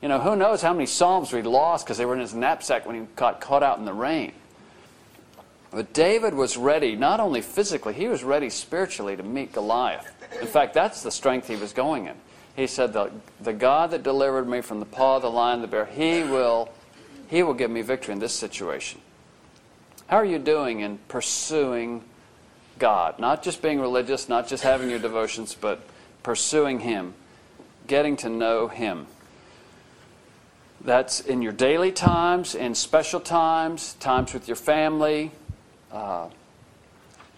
you 0.00 0.08
know, 0.08 0.20
who 0.20 0.36
knows 0.36 0.62
how 0.62 0.72
many 0.72 0.86
Psalms 0.86 1.32
we 1.32 1.42
lost 1.42 1.84
because 1.84 1.98
they 1.98 2.04
were 2.04 2.14
in 2.14 2.20
his 2.20 2.34
knapsack 2.34 2.86
when 2.86 2.94
he 2.94 3.06
got 3.16 3.40
caught 3.40 3.64
out 3.64 3.78
in 3.78 3.84
the 3.84 3.92
rain. 3.92 4.32
But 5.72 5.92
David 5.92 6.34
was 6.34 6.56
ready, 6.56 6.94
not 6.94 7.20
only 7.20 7.40
physically, 7.42 7.94
he 7.94 8.06
was 8.06 8.22
ready 8.22 8.48
spiritually 8.48 9.16
to 9.16 9.22
meet 9.22 9.52
Goliath. 9.52 10.12
In 10.40 10.46
fact, 10.46 10.74
that's 10.74 11.02
the 11.02 11.10
strength 11.10 11.48
he 11.48 11.56
was 11.56 11.72
going 11.72 12.06
in. 12.06 12.14
He 12.54 12.66
said, 12.66 12.92
The, 12.92 13.10
the 13.40 13.52
God 13.52 13.90
that 13.90 14.02
delivered 14.02 14.48
me 14.48 14.60
from 14.60 14.80
the 14.80 14.86
paw 14.86 15.16
of 15.16 15.22
the 15.22 15.30
lion 15.30 15.62
the 15.62 15.68
bear, 15.68 15.86
he 15.86 16.22
will, 16.22 16.70
he 17.28 17.42
will 17.42 17.54
give 17.54 17.70
me 17.70 17.82
victory 17.82 18.12
in 18.12 18.20
this 18.20 18.32
situation. 18.32 19.00
How 20.10 20.16
are 20.16 20.24
you 20.24 20.40
doing 20.40 20.80
in 20.80 20.98
pursuing 21.06 22.02
God? 22.80 23.20
Not 23.20 23.44
just 23.44 23.62
being 23.62 23.78
religious, 23.78 24.28
not 24.28 24.48
just 24.48 24.64
having 24.64 24.90
your 24.90 24.98
devotions, 24.98 25.54
but 25.54 25.86
pursuing 26.24 26.80
Him, 26.80 27.14
getting 27.86 28.16
to 28.16 28.28
know 28.28 28.66
Him. 28.66 29.06
That's 30.80 31.20
in 31.20 31.42
your 31.42 31.52
daily 31.52 31.92
times, 31.92 32.56
in 32.56 32.74
special 32.74 33.20
times, 33.20 33.94
times 34.00 34.34
with 34.34 34.48
your 34.48 34.56
family, 34.56 35.30
uh, 35.92 36.28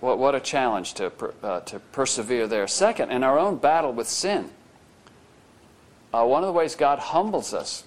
what, 0.00 0.18
what 0.18 0.35
a 0.35 0.40
challenge 0.40 0.94
to, 0.94 1.12
uh, 1.42 1.61
to 1.61 1.78
persevere 1.78 2.46
there. 2.46 2.66
Second, 2.66 3.11
in 3.11 3.22
our 3.22 3.38
own 3.38 3.58
battle 3.58 3.92
with 3.92 4.08
sin, 4.08 4.48
uh, 6.14 6.24
one 6.24 6.42
of 6.42 6.46
the 6.46 6.54
ways 6.54 6.74
God 6.74 7.00
humbles 7.00 7.52
us 7.52 7.85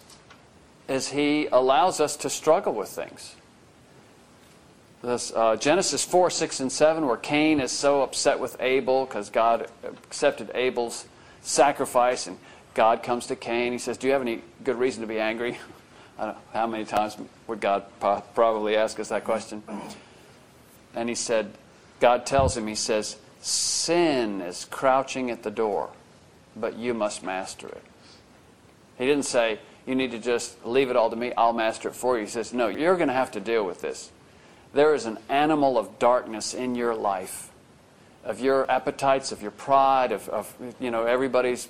is 0.87 1.09
He 1.09 1.47
allows 1.47 1.99
us 1.99 2.15
to 2.17 2.29
struggle 2.29 2.75
with 2.75 2.89
things. 2.89 3.34
This, 5.05 5.31
uh, 5.35 5.55
Genesis 5.55 6.03
4, 6.03 6.31
6, 6.31 6.59
and 6.61 6.71
7, 6.71 7.05
where 7.05 7.15
Cain 7.15 7.59
is 7.59 7.71
so 7.71 8.01
upset 8.01 8.39
with 8.39 8.57
Abel 8.59 9.05
because 9.05 9.29
God 9.29 9.67
accepted 9.83 10.49
Abel's 10.55 11.05
sacrifice, 11.41 12.25
and 12.25 12.39
God 12.73 13.03
comes 13.03 13.27
to 13.27 13.35
Cain. 13.35 13.71
He 13.71 13.77
says, 13.77 13.99
Do 13.99 14.07
you 14.07 14.13
have 14.13 14.23
any 14.23 14.41
good 14.63 14.79
reason 14.79 15.01
to 15.01 15.07
be 15.07 15.19
angry? 15.19 15.59
I 16.17 16.25
don't 16.25 16.33
know, 16.33 16.41
how 16.53 16.65
many 16.65 16.85
times 16.85 17.17
would 17.45 17.59
God 17.59 17.85
probably 17.99 18.75
ask 18.75 18.99
us 18.99 19.09
that 19.09 19.25
question? 19.25 19.61
And 20.95 21.07
he 21.07 21.13
said, 21.13 21.51
God 21.99 22.25
tells 22.25 22.57
him, 22.57 22.65
He 22.65 22.73
says, 22.73 23.17
Sin 23.41 24.41
is 24.41 24.65
crouching 24.65 25.29
at 25.29 25.43
the 25.43 25.51
door, 25.51 25.91
but 26.55 26.77
you 26.77 26.95
must 26.95 27.21
master 27.21 27.67
it. 27.67 27.83
He 28.97 29.05
didn't 29.05 29.25
say, 29.25 29.59
You 29.85 29.93
need 29.93 30.09
to 30.11 30.19
just 30.19 30.65
leave 30.65 30.89
it 30.89 30.95
all 30.95 31.11
to 31.11 31.15
me, 31.15 31.31
I'll 31.37 31.53
master 31.53 31.89
it 31.89 31.95
for 31.95 32.17
you. 32.17 32.23
He 32.23 32.31
says, 32.31 32.55
No, 32.55 32.69
you're 32.69 32.95
going 32.95 33.09
to 33.09 33.13
have 33.13 33.29
to 33.33 33.39
deal 33.39 33.63
with 33.63 33.81
this. 33.81 34.09
There 34.75 34.93
is 34.93 35.05
an 35.05 35.19
animal 35.29 35.77
of 35.77 35.99
darkness 35.99 36.53
in 36.53 36.75
your 36.75 36.93
life, 36.93 37.49
of 38.25 38.41
your 38.41 38.69
appetites, 38.69 39.31
of 39.31 39.41
your 39.41 39.51
pride, 39.51 40.11
of, 40.11 40.27
of 40.27 40.53
you 40.81 40.91
know, 40.91 41.05
everybody's 41.05 41.69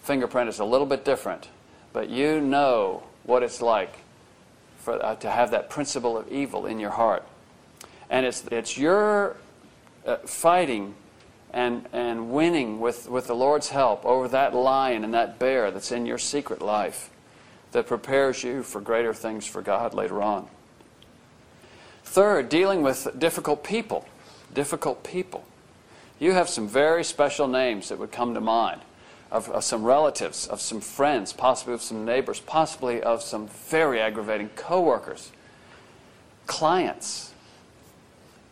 fingerprint 0.00 0.48
is 0.48 0.58
a 0.58 0.64
little 0.64 0.86
bit 0.86 1.04
different, 1.04 1.50
but 1.92 2.08
you 2.08 2.40
know 2.40 3.02
what 3.24 3.42
it's 3.42 3.60
like 3.60 3.98
for, 4.78 5.04
uh, 5.04 5.16
to 5.16 5.28
have 5.28 5.50
that 5.50 5.68
principle 5.68 6.16
of 6.16 6.32
evil 6.32 6.64
in 6.64 6.80
your 6.80 6.92
heart. 6.92 7.24
And 8.08 8.24
it's, 8.24 8.42
it's 8.50 8.78
your 8.78 9.36
uh, 10.06 10.16
fighting 10.24 10.94
and, 11.52 11.86
and 11.92 12.30
winning 12.30 12.80
with, 12.80 13.06
with 13.06 13.26
the 13.26 13.36
Lord's 13.36 13.68
help 13.68 14.02
over 14.06 14.28
that 14.28 14.54
lion 14.54 15.04
and 15.04 15.12
that 15.12 15.38
bear 15.38 15.70
that's 15.70 15.92
in 15.92 16.06
your 16.06 16.16
secret 16.16 16.62
life 16.62 17.10
that 17.72 17.86
prepares 17.86 18.42
you 18.42 18.62
for 18.62 18.80
greater 18.80 19.12
things 19.12 19.46
for 19.46 19.60
God 19.60 19.92
later 19.92 20.22
on. 20.22 20.48
Third, 22.06 22.48
dealing 22.48 22.82
with 22.82 23.08
difficult 23.18 23.62
people. 23.62 24.06
Difficult 24.54 25.04
people. 25.04 25.44
You 26.18 26.32
have 26.32 26.48
some 26.48 26.66
very 26.66 27.04
special 27.04 27.46
names 27.46 27.90
that 27.90 27.98
would 27.98 28.10
come 28.10 28.32
to 28.32 28.40
mind 28.40 28.80
of, 29.30 29.50
of, 29.50 29.64
some 29.64 29.84
relatives, 29.84 30.46
of 30.46 30.60
some 30.60 30.80
friends, 30.80 31.34
possibly 31.34 31.74
of 31.74 31.82
some 31.82 32.06
neighbors, 32.06 32.40
possibly 32.40 33.02
of 33.02 33.22
some 33.22 33.48
very 33.48 34.00
aggravating 34.00 34.48
coworkers, 34.50 35.30
clients, 36.46 37.34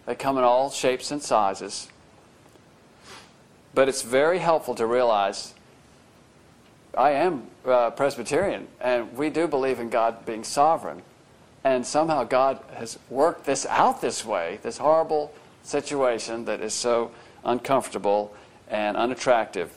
they 0.05 0.15
come 0.15 0.37
in 0.37 0.45
all 0.45 0.71
shapes 0.71 1.11
and 1.11 1.23
sizes. 1.23 1.89
But 3.73 3.89
it's 3.89 4.03
very 4.03 4.39
helpful 4.39 4.75
to 4.75 4.85
realize 4.85 5.55
I 6.97 7.13
am 7.13 7.45
uh, 7.65 7.91
Presbyterian, 7.91 8.69
and 8.81 9.17
we 9.17 9.31
do 9.31 9.49
believe 9.49 9.81
in 9.81 9.89
God 9.89 10.27
being 10.27 10.45
sovereign. 10.45 11.03
And 11.65 11.87
somehow 11.87 12.25
God 12.25 12.61
has 12.75 12.99
worked 13.09 13.47
this 13.47 13.65
out 13.67 14.01
this 14.01 14.25
way, 14.25 14.59
this 14.63 14.79
horrible 14.79 15.33
situation 15.63 16.45
that 16.45 16.61
is 16.61 16.75
so 16.75 17.11
uncomfortable 17.45 18.35
and 18.69 18.97
unattractive. 18.97 19.73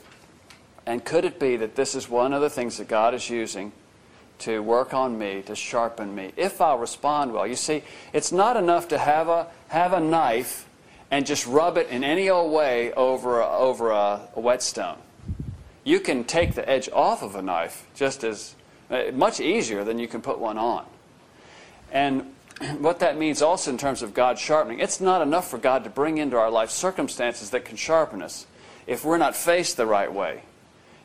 And 0.85 1.03
could 1.03 1.25
it 1.25 1.39
be 1.39 1.55
that 1.57 1.75
this 1.75 1.95
is 1.95 2.09
one 2.09 2.33
of 2.33 2.41
the 2.41 2.49
things 2.49 2.77
that 2.77 2.87
God 2.87 3.13
is 3.13 3.29
using 3.29 3.71
to 4.39 4.61
work 4.61 4.93
on 4.93 5.17
me, 5.17 5.41
to 5.43 5.55
sharpen 5.55 6.13
me, 6.13 6.31
if 6.35 6.61
I'll 6.61 6.77
respond 6.77 7.33
well. 7.33 7.47
You 7.47 7.55
see, 7.55 7.83
it's 8.13 8.31
not 8.31 8.57
enough 8.57 8.87
to 8.89 8.97
have 8.97 9.29
a, 9.29 9.47
have 9.69 9.93
a 9.93 9.99
knife 9.99 10.67
and 11.09 11.25
just 11.25 11.47
rub 11.47 11.77
it 11.77 11.89
in 11.89 12.03
any 12.03 12.29
old 12.29 12.51
way 12.51 12.93
over 12.93 13.39
a, 13.39 13.49
over 13.49 13.91
a, 13.91 14.27
a 14.35 14.39
whetstone. 14.39 14.97
You 15.83 15.99
can 15.99 16.23
take 16.23 16.53
the 16.53 16.67
edge 16.69 16.89
off 16.91 17.23
of 17.23 17.35
a 17.35 17.41
knife 17.41 17.87
just 17.95 18.23
as 18.23 18.55
uh, 18.89 19.05
much 19.13 19.39
easier 19.39 19.83
than 19.83 19.99
you 19.99 20.07
can 20.07 20.21
put 20.21 20.37
one 20.37 20.57
on. 20.57 20.85
And 21.91 22.33
what 22.79 22.99
that 22.99 23.17
means 23.17 23.41
also 23.41 23.71
in 23.71 23.77
terms 23.77 24.01
of 24.01 24.13
God 24.13 24.39
sharpening, 24.39 24.79
it's 24.79 24.99
not 24.99 25.21
enough 25.21 25.49
for 25.49 25.57
God 25.57 25.83
to 25.83 25.89
bring 25.89 26.17
into 26.17 26.37
our 26.37 26.49
life 26.49 26.69
circumstances 26.69 27.51
that 27.51 27.65
can 27.65 27.77
sharpen 27.77 28.21
us 28.21 28.47
if 28.87 29.05
we're 29.05 29.17
not 29.17 29.35
faced 29.35 29.77
the 29.77 29.85
right 29.85 30.11
way. 30.11 30.43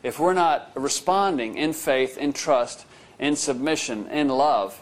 If 0.01 0.19
we're 0.19 0.33
not 0.33 0.71
responding 0.75 1.57
in 1.57 1.73
faith, 1.73 2.17
in 2.17 2.33
trust, 2.33 2.85
in 3.19 3.35
submission, 3.35 4.07
in 4.07 4.27
love, 4.27 4.79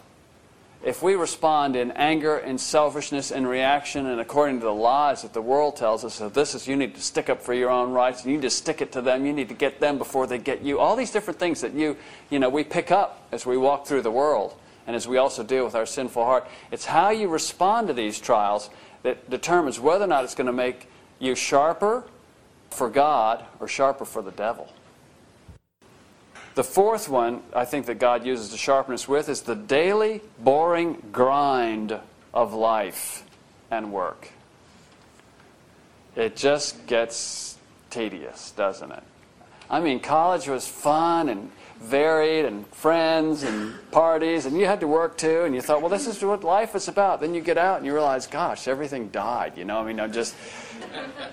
if 0.83 1.03
we 1.03 1.13
respond 1.13 1.75
in 1.75 1.91
anger, 1.91 2.39
in 2.39 2.57
selfishness, 2.57 3.29
in 3.29 3.45
reaction, 3.45 4.07
and 4.07 4.19
according 4.19 4.59
to 4.59 4.65
the 4.65 4.73
lies 4.73 5.21
that 5.21 5.33
the 5.33 5.41
world 5.41 5.75
tells 5.75 6.03
us, 6.03 6.17
that 6.17 6.33
this 6.33 6.55
is 6.55 6.67
you 6.67 6.75
need 6.75 6.95
to 6.95 7.01
stick 7.01 7.29
up 7.29 7.39
for 7.39 7.53
your 7.53 7.69
own 7.69 7.91
rights, 7.91 8.23
and 8.23 8.31
you 8.31 8.37
need 8.37 8.43
to 8.43 8.49
stick 8.49 8.81
it 8.81 8.91
to 8.93 9.01
them, 9.01 9.25
you 9.25 9.33
need 9.33 9.49
to 9.49 9.53
get 9.53 9.79
them 9.79 9.99
before 9.99 10.25
they 10.25 10.39
get 10.39 10.63
you, 10.63 10.79
all 10.79 10.95
these 10.95 11.11
different 11.11 11.37
things 11.37 11.61
that 11.61 11.73
you, 11.73 11.95
you 12.31 12.39
know, 12.39 12.49
we 12.49 12.63
pick 12.63 12.89
up 12.89 13.27
as 13.31 13.45
we 13.45 13.57
walk 13.57 13.85
through 13.85 14.01
the 14.01 14.09
world 14.09 14.55
and 14.91 14.95
as 14.97 15.07
we 15.07 15.15
also 15.15 15.41
deal 15.41 15.63
with 15.63 15.73
our 15.73 15.85
sinful 15.85 16.25
heart. 16.25 16.45
It's 16.69 16.83
how 16.83 17.11
you 17.11 17.29
respond 17.29 17.87
to 17.87 17.93
these 17.93 18.19
trials 18.19 18.69
that 19.03 19.29
determines 19.29 19.79
whether 19.79 20.03
or 20.03 20.07
not 20.07 20.25
it's 20.25 20.35
going 20.35 20.47
to 20.47 20.51
make 20.51 20.89
you 21.17 21.33
sharper 21.33 22.03
for 22.71 22.89
God 22.89 23.45
or 23.61 23.69
sharper 23.69 24.03
for 24.03 24.21
the 24.21 24.31
devil. 24.31 24.69
The 26.55 26.65
fourth 26.65 27.07
one 27.07 27.41
I 27.55 27.63
think 27.63 27.85
that 27.85 27.99
God 27.99 28.25
uses 28.25 28.49
to 28.49 28.57
sharpen 28.57 28.93
us 28.93 29.07
with 29.07 29.29
is 29.29 29.43
the 29.43 29.55
daily 29.55 30.19
boring 30.39 31.01
grind 31.13 31.97
of 32.33 32.53
life 32.53 33.23
and 33.71 33.93
work. 33.93 34.27
It 36.17 36.35
just 36.35 36.85
gets 36.85 37.57
tedious, 37.91 38.51
doesn't 38.51 38.91
it? 38.91 39.03
I 39.69 39.79
mean, 39.79 40.01
college 40.01 40.49
was 40.49 40.67
fun 40.67 41.29
and 41.29 41.49
varied 41.81 42.45
and 42.45 42.65
friends 42.67 43.43
and 43.43 43.73
parties, 43.91 44.45
and 44.45 44.57
you 44.57 44.65
had 44.65 44.79
to 44.79 44.87
work 44.87 45.17
too, 45.17 45.43
and 45.43 45.55
you 45.55 45.61
thought, 45.61 45.81
well, 45.81 45.89
this 45.89 46.07
is 46.07 46.23
what 46.23 46.43
life 46.43 46.75
is 46.75 46.87
about. 46.87 47.19
Then 47.19 47.33
you 47.33 47.41
get 47.41 47.57
out 47.57 47.77
and 47.77 47.85
you 47.85 47.93
realize, 47.93 48.27
gosh, 48.27 48.67
everything 48.67 49.09
died. 49.09 49.57
You 49.57 49.65
know, 49.65 49.79
I 49.79 49.85
mean, 49.85 49.99
I'm 49.99 50.13
just, 50.13 50.35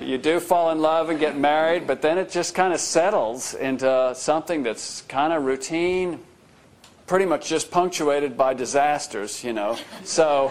you 0.00 0.18
do 0.18 0.40
fall 0.40 0.70
in 0.70 0.80
love 0.80 1.11
and 1.11 1.20
get 1.20 1.37
married, 1.37 1.87
but 1.87 2.02
then 2.02 2.18
it 2.18 2.30
just 2.30 2.54
kind 2.54 2.72
of 2.72 2.80
settles 2.80 3.54
into 3.54 4.12
something 4.16 4.62
that's 4.62 5.02
kind 5.02 5.32
of 5.32 5.44
routine, 5.44 6.20
pretty 7.06 7.26
much 7.26 7.48
just 7.48 7.70
punctuated 7.70 8.37
by 8.37 8.54
disasters, 8.54 9.44
you 9.44 9.52
know. 9.52 9.76
So 10.04 10.50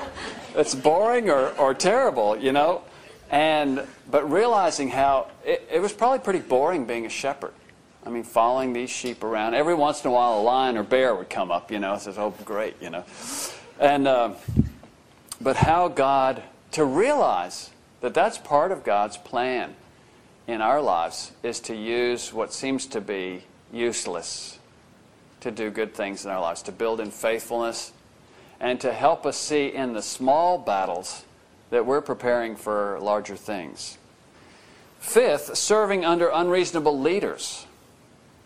it's 0.55 0.75
boring 0.75 1.29
or, 1.29 1.49
or 1.57 1.73
terrible, 1.73 2.37
you 2.37 2.51
know. 2.51 2.83
And, 3.29 3.85
but 4.09 4.31
realizing 4.31 4.89
how 4.89 5.27
it, 5.43 5.67
it 5.71 5.81
was 5.81 5.91
probably 5.91 6.19
pretty 6.19 6.39
boring 6.39 6.85
being 6.85 7.05
a 7.05 7.09
shepherd. 7.09 7.53
I 8.07 8.09
mean, 8.09 8.23
following 8.23 8.71
these 8.71 8.89
sheep 8.89 9.21
around. 9.21 9.53
Every 9.53 9.75
once 9.75 10.05
in 10.05 10.09
a 10.09 10.13
while, 10.13 10.39
a 10.39 10.41
lion 10.41 10.77
or 10.77 10.83
bear 10.83 11.13
would 11.13 11.29
come 11.29 11.51
up, 11.51 11.73
you 11.73 11.79
know. 11.79 11.95
It 11.95 11.99
says, 11.99 12.17
oh, 12.17 12.33
great, 12.45 12.81
you 12.81 12.89
know. 12.89 13.03
And, 13.81 14.07
uh, 14.07 14.35
but 15.41 15.57
how 15.57 15.89
God, 15.89 16.41
to 16.71 16.85
realize 16.85 17.69
that 17.99 18.13
that's 18.13 18.37
part 18.37 18.71
of 18.71 18.85
God's 18.85 19.17
plan 19.17 19.75
in 20.47 20.61
our 20.61 20.81
lives 20.81 21.33
is 21.43 21.59
to 21.61 21.75
use 21.75 22.31
what 22.31 22.53
seems 22.53 22.85
to 22.85 23.01
be 23.01 23.43
useless 23.73 24.57
to 25.41 25.51
do 25.51 25.69
good 25.69 25.93
things 25.93 26.23
in 26.23 26.31
our 26.31 26.39
lives, 26.39 26.61
to 26.61 26.71
build 26.71 27.01
in 27.01 27.11
faithfulness, 27.11 27.91
and 28.61 28.79
to 28.79 28.93
help 28.93 29.25
us 29.25 29.37
see 29.37 29.67
in 29.67 29.91
the 29.91 30.01
small 30.01 30.57
battles 30.57 31.25
that 31.71 31.85
we're 31.85 31.99
preparing 31.99 32.55
for 32.55 32.99
larger 33.01 33.35
things. 33.35 33.97
Fifth, 34.97 35.57
serving 35.57 36.05
under 36.05 36.29
unreasonable 36.29 36.97
leaders. 36.97 37.65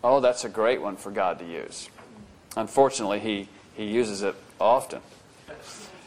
Oh, 0.04 0.20
that's 0.20 0.44
a 0.44 0.48
great 0.48 0.80
one 0.80 0.96
for 0.96 1.10
God 1.10 1.38
to 1.38 1.44
use. 1.44 1.88
Unfortunately, 2.56 3.20
He, 3.20 3.48
he 3.74 3.86
uses 3.86 4.22
it 4.22 4.34
often. 4.60 5.00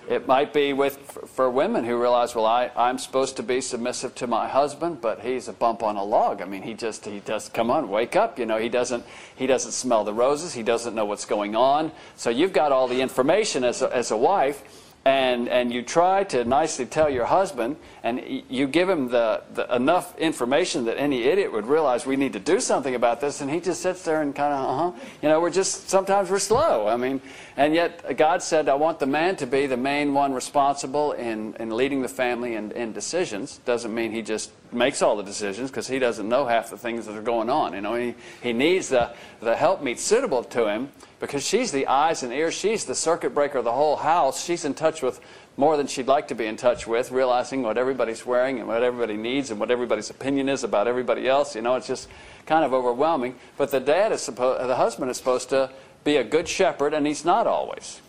It 0.08 0.28
might 0.28 0.54
be 0.54 0.72
with 0.72 0.98
for 1.34 1.50
women 1.50 1.84
who 1.84 2.00
realize, 2.00 2.36
well, 2.36 2.46
I, 2.46 2.70
I'm 2.76 3.00
supposed 3.00 3.38
to 3.38 3.44
be 3.44 3.60
submissive 3.60 4.14
to 4.16 4.28
my 4.28 4.48
husband, 4.48 5.02
but 5.02 5.22
he's 5.22 5.48
a 5.48 5.54
bump 5.54 5.82
on 5.82 5.96
a 5.96 6.04
log. 6.04 6.44
I 6.44 6.46
mean, 6.46 6.62
he 6.62 6.76
just 6.76 7.06
he 7.06 7.22
does 7.22 7.50
come 7.50 7.72
on, 7.72 7.90
wake 7.90 8.16
up. 8.16 8.38
You 8.38 8.46
know, 8.46 8.60
he 8.60 8.70
doesn't 8.70 9.04
he 9.36 9.48
doesn't 9.48 9.72
smell 9.72 10.04
the 10.04 10.14
roses. 10.14 10.54
He 10.54 10.62
doesn't 10.62 10.94
know 10.94 11.06
what's 11.06 11.26
going 11.26 11.56
on. 11.56 11.92
So 12.18 12.30
you've 12.30 12.54
got 12.54 12.72
all 12.72 12.88
the 12.88 13.02
information 13.02 13.64
as 13.64 13.82
a, 13.82 13.96
as 13.96 14.12
a 14.12 14.18
wife, 14.18 14.85
and, 15.06 15.48
and 15.48 15.72
you 15.72 15.84
try 15.84 16.24
to 16.24 16.44
nicely 16.44 16.88
tell 16.88 17.10
your 17.12 17.26
husband, 17.26 17.76
and 18.04 18.44
you 18.50 18.66
give 18.66 18.90
him 18.90 19.10
the, 19.10 19.44
the, 19.54 19.74
enough 19.76 20.18
information 20.18 20.86
that 20.86 21.00
any 21.00 21.24
idiot 21.24 21.54
would 21.54 21.68
realize 21.68 22.08
we 22.08 22.16
need 22.16 22.34
to 22.34 22.40
do 22.40 22.60
something 22.60 22.96
about 22.96 23.22
this, 23.22 23.40
and 23.40 23.52
he 23.52 23.60
just 23.60 23.82
sits 23.82 24.02
there 24.02 24.24
and 24.24 24.36
kind 24.36 24.52
of, 24.52 24.66
uh 24.66 24.92
huh. 24.92 25.06
You 25.22 25.30
know, 25.30 25.40
we're 25.40 25.52
just, 25.52 25.90
sometimes 25.90 26.32
we're 26.32 26.40
slow. 26.40 26.88
I 26.88 26.98
mean, 26.98 27.22
and 27.56 27.76
yet 27.76 28.18
God 28.18 28.42
said, 28.42 28.68
I 28.68 28.74
want 28.74 28.98
the 28.98 29.06
man 29.06 29.36
to 29.38 29.46
be 29.46 29.68
the 29.68 29.78
main 29.78 30.16
one 30.16 30.34
responsible 30.34 31.12
in, 31.12 31.56
in 31.60 31.70
leading 31.70 32.02
the 32.02 32.10
family 32.10 32.56
in, 32.56 32.72
in 32.72 32.92
decisions. 32.92 33.60
Doesn't 33.60 33.94
mean 33.94 34.12
he 34.12 34.24
just 34.24 34.50
makes 34.76 35.02
all 35.02 35.16
the 35.16 35.24
decisions 35.24 35.72
because 35.72 35.88
he 35.88 36.00
doesn't 36.00 36.28
know 36.28 36.46
half 36.46 36.70
the 36.70 36.78
things 36.78 37.06
that 37.06 37.16
are 37.16 37.22
going 37.22 37.50
on. 37.50 37.74
You 37.74 37.82
know, 37.82 37.96
he, 37.96 38.16
he 38.42 38.54
needs 38.54 38.90
the, 38.90 39.14
the 39.40 39.56
helpmeet 39.56 40.00
suitable 40.00 40.44
to 40.44 40.68
him 40.68 40.92
because 41.20 41.46
she's 41.46 41.72
the 41.72 41.88
eyes 41.88 42.24
and 42.24 42.32
ears. 42.34 42.54
She's 42.54 42.86
the 42.86 42.96
circuit 42.96 43.34
breaker 43.34 43.60
of 43.60 43.64
the 43.64 43.72
whole 43.72 43.96
house. 43.96 44.44
She's 44.44 44.66
in 44.66 44.74
touch 44.74 45.02
with 45.02 45.20
more 45.58 45.78
than 45.78 45.88
she'd 45.88 46.08
like 46.08 46.28
to 46.28 46.36
be 46.36 46.46
in 46.46 46.58
touch 46.58 46.86
with, 46.86 47.12
realizing 47.12 47.62
what 47.64 47.78
everybody's 47.78 48.26
wearing 48.26 48.60
and 48.60 48.68
what 48.68 48.84
everybody 48.84 49.16
needs 49.16 49.52
and 49.52 49.60
what 49.60 49.72
everybody's 49.72 50.10
opinion 50.10 50.50
is 50.50 50.64
about 50.64 50.88
everybody 50.88 51.28
else. 51.28 51.56
You 51.56 51.62
know, 51.62 51.76
it's 51.76 51.88
just 51.88 52.10
kind 52.46 52.66
of 52.66 52.74
overwhelming. 52.74 53.36
But 53.58 53.72
the 53.72 53.80
dad 53.80 54.12
is 54.12 54.22
supposed, 54.22 54.68
the 54.68 54.76
husband 54.76 55.10
is 55.10 55.18
supposed 55.18 55.50
to 55.50 55.72
be 56.04 56.18
a 56.18 56.24
good 56.24 56.48
shepherd, 56.48 56.94
and 56.94 57.08
he's 57.08 57.26
not 57.26 57.48
always. 57.48 58.02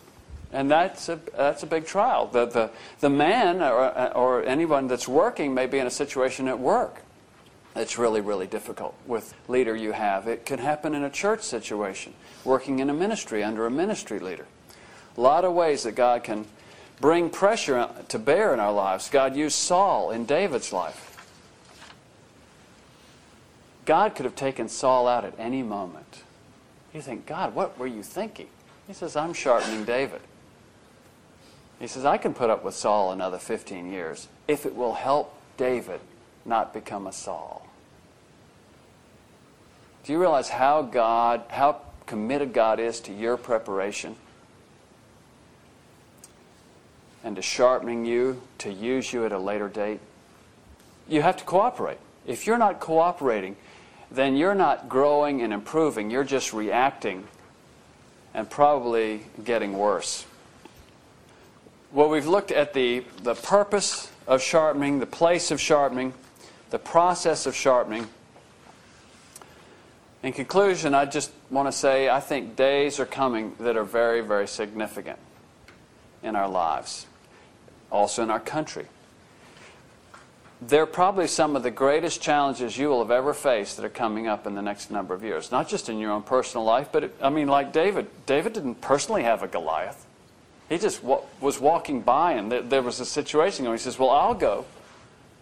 And 0.51 0.71
that's 0.71 1.09
a, 1.09 1.19
that's 1.35 1.63
a 1.63 1.67
big 1.67 1.85
trial. 1.85 2.27
The, 2.27 2.45
the, 2.45 2.71
the 2.99 3.09
man 3.09 3.61
or, 3.61 4.13
or 4.13 4.43
anyone 4.43 4.87
that's 4.87 5.07
working 5.07 5.53
may 5.53 5.65
be 5.65 5.77
in 5.77 5.87
a 5.87 5.91
situation 5.91 6.47
at 6.47 6.59
work 6.59 7.03
it's 7.79 7.97
really, 7.97 8.21
really 8.21 8.47
difficult 8.47 8.95
with 9.05 9.33
leader 9.47 9.75
you 9.75 9.91
have. 9.91 10.27
It 10.27 10.45
can 10.45 10.59
happen 10.59 10.95
in 10.95 11.03
a 11.03 11.09
church 11.09 11.41
situation, 11.41 12.13
working 12.43 12.79
in 12.79 12.89
a 12.89 12.93
ministry 12.93 13.43
under 13.43 13.65
a 13.65 13.71
ministry 13.71 14.19
leader. 14.19 14.45
A 15.15 15.21
lot 15.21 15.45
of 15.45 15.53
ways 15.53 15.83
that 15.83 15.93
God 15.93 16.23
can 16.23 16.45
bring 16.99 17.29
pressure 17.29 17.89
to 18.07 18.19
bear 18.19 18.53
in 18.53 18.59
our 18.59 18.71
lives. 18.71 19.09
God 19.09 19.35
used 19.35 19.55
Saul 19.55 20.11
in 20.11 20.25
David's 20.25 20.73
life. 20.73 21.03
God 23.85 24.15
could 24.15 24.25
have 24.25 24.35
taken 24.35 24.67
Saul 24.67 25.07
out 25.07 25.23
at 25.23 25.33
any 25.37 25.63
moment. 25.63 26.23
You 26.93 27.01
think, 27.01 27.25
God, 27.25 27.53
what 27.53 27.77
were 27.77 27.87
you 27.87 28.03
thinking? 28.03 28.47
He 28.87 28.93
says, 28.93 29.15
I'm 29.15 29.33
sharpening 29.33 29.85
David. 29.85 30.21
He 31.79 31.87
says, 31.87 32.05
I 32.05 32.17
can 32.17 32.33
put 32.33 32.49
up 32.49 32.63
with 32.63 32.75
Saul 32.75 33.11
another 33.11 33.37
15 33.37 33.91
years 33.91 34.27
if 34.47 34.65
it 34.65 34.75
will 34.75 34.95
help 34.95 35.33
David 35.57 35.99
not 36.45 36.73
become 36.73 37.05
a 37.05 37.11
Saul. 37.11 37.67
Do 40.03 40.13
you 40.13 40.19
realize 40.19 40.49
how 40.49 40.83
God, 40.83 41.43
how 41.49 41.81
committed 42.05 42.53
God 42.53 42.79
is 42.79 42.99
to 43.01 43.13
your 43.13 43.37
preparation? 43.37 44.15
And 47.23 47.35
to 47.35 47.41
sharpening 47.41 48.05
you 48.05 48.41
to 48.59 48.71
use 48.71 49.11
you 49.11 49.25
at 49.25 49.31
a 49.31 49.37
later 49.37 49.67
date? 49.67 49.99
You 51.09 51.21
have 51.21 51.37
to 51.37 51.43
cooperate. 51.43 51.97
If 52.25 52.47
you're 52.47 52.57
not 52.57 52.79
cooperating, 52.79 53.57
then 54.09 54.35
you're 54.37 54.55
not 54.55 54.87
growing 54.87 55.41
and 55.41 55.51
improving. 55.51 56.09
You're 56.09 56.23
just 56.23 56.53
reacting 56.53 57.27
and 58.33 58.49
probably 58.49 59.23
getting 59.43 59.77
worse. 59.77 60.25
Well, 61.93 62.09
we've 62.09 62.27
looked 62.27 62.51
at 62.51 62.73
the, 62.73 63.05
the 63.23 63.33
purpose 63.33 64.11
of 64.27 64.41
sharpening, 64.41 64.99
the 64.99 65.05
place 65.05 65.51
of 65.51 65.61
sharpening, 65.61 66.13
the 66.69 66.79
process 66.79 67.45
of 67.45 67.55
sharpening. 67.55 68.07
In 70.21 70.33
conclusion, 70.33 70.93
I 70.93 71.05
just 71.05 71.31
want 71.49 71.69
to 71.69 71.71
say 71.71 72.09
I 72.09 72.19
think 72.19 72.57
days 72.57 72.99
are 72.99 73.05
coming 73.05 73.55
that 73.61 73.77
are 73.77 73.85
very, 73.85 74.19
very 74.19 74.47
significant 74.47 75.17
in 76.23 76.35
our 76.35 76.49
lives, 76.49 77.05
also 77.89 78.21
in 78.21 78.29
our 78.29 78.41
country. 78.41 78.85
They're 80.61 80.87
probably 80.87 81.27
some 81.27 81.55
of 81.55 81.63
the 81.63 81.71
greatest 81.71 82.21
challenges 82.21 82.77
you 82.77 82.89
will 82.89 82.99
have 82.99 83.11
ever 83.11 83.33
faced 83.33 83.77
that 83.77 83.85
are 83.85 83.89
coming 83.89 84.27
up 84.27 84.45
in 84.45 84.55
the 84.55 84.61
next 84.61 84.91
number 84.91 85.13
of 85.13 85.23
years. 85.23 85.51
Not 85.51 85.69
just 85.69 85.87
in 85.87 85.99
your 85.99 86.11
own 86.11 86.23
personal 86.23 86.65
life, 86.65 86.89
but 86.91 87.05
it, 87.05 87.15
I 87.21 87.29
mean, 87.29 87.47
like 87.47 87.71
David. 87.71 88.07
David 88.25 88.53
didn't 88.53 88.81
personally 88.81 89.23
have 89.23 89.41
a 89.41 89.47
Goliath. 89.47 90.06
He 90.69 90.77
just 90.77 91.01
was 91.03 91.59
walking 91.59 92.01
by, 92.01 92.33
and 92.33 92.51
there 92.51 92.81
was 92.81 92.99
a 92.99 93.05
situation 93.05 93.65
where 93.65 93.73
he 93.73 93.79
says, 93.79 93.97
Well, 93.97 94.09
I'll 94.09 94.33
go. 94.33 94.65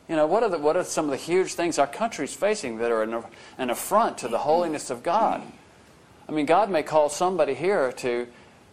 You 0.07 0.15
know, 0.15 0.27
what 0.27 0.43
are, 0.43 0.49
the, 0.49 0.59
what 0.59 0.77
are 0.77 0.83
some 0.83 1.05
of 1.05 1.11
the 1.11 1.17
huge 1.17 1.55
things 1.55 1.79
our 1.79 1.87
country's 1.87 2.33
facing 2.33 2.77
that 2.77 2.91
are 2.91 3.01
an, 3.01 3.23
an 3.57 3.71
affront 3.71 4.19
to 4.19 4.27
the 4.27 4.37
holiness 4.37 4.91
of 4.91 5.01
God? 5.01 5.41
I 6.29 6.31
mean, 6.31 6.45
God 6.45 6.69
may 6.69 6.83
call 6.83 7.09
somebody 7.09 7.55
here 7.55 7.91
to, 7.93 8.27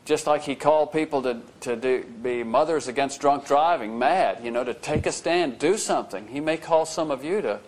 just 0.04 0.26
like 0.26 0.42
He 0.42 0.54
called 0.54 0.92
people 0.92 1.22
to, 1.22 1.40
to 1.60 1.76
do, 1.76 2.04
be 2.04 2.42
mothers 2.42 2.86
against 2.86 3.20
drunk 3.20 3.46
driving, 3.46 3.98
MADD, 3.98 4.44
you 4.44 4.50
know, 4.50 4.62
to 4.62 4.74
take 4.74 5.06
a 5.06 5.12
stand, 5.12 5.58
do 5.58 5.78
something. 5.78 6.28
He 6.28 6.40
may 6.40 6.58
call 6.58 6.84
some 6.84 7.10
of 7.10 7.24
you 7.24 7.40
to 7.40 7.60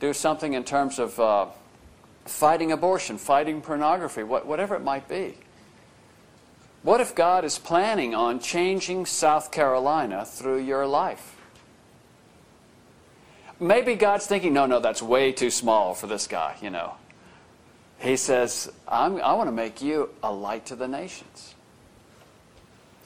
do 0.00 0.12
something 0.12 0.54
in 0.54 0.64
terms 0.64 0.98
of 0.98 1.20
uh, 1.20 1.46
fighting 2.24 2.72
abortion, 2.72 3.16
fighting 3.18 3.60
pornography, 3.60 4.24
what, 4.24 4.44
whatever 4.44 4.74
it 4.74 4.82
might 4.82 5.08
be. 5.08 5.34
What 6.84 7.00
if 7.00 7.14
God 7.14 7.44
is 7.44 7.58
planning 7.58 8.14
on 8.14 8.38
changing 8.38 9.06
South 9.06 9.50
Carolina 9.50 10.24
through 10.24 10.60
your 10.60 10.86
life? 10.86 11.34
maybe 13.60 13.94
God's 13.94 14.26
thinking, 14.26 14.52
no, 14.52 14.66
no, 14.66 14.80
that's 14.80 15.02
way 15.02 15.32
too 15.32 15.50
small 15.50 15.94
for 15.94 16.06
this 16.06 16.26
guy, 16.26 16.56
you 16.60 16.70
know. 16.70 16.94
He 17.98 18.16
says, 18.16 18.70
i 18.86 19.08
want 19.08 19.48
to 19.48 19.52
make 19.52 19.80
you 19.80 20.10
a 20.22 20.32
light 20.32 20.66
to 20.66 20.76
the 20.76 20.88
nations. 20.88 21.54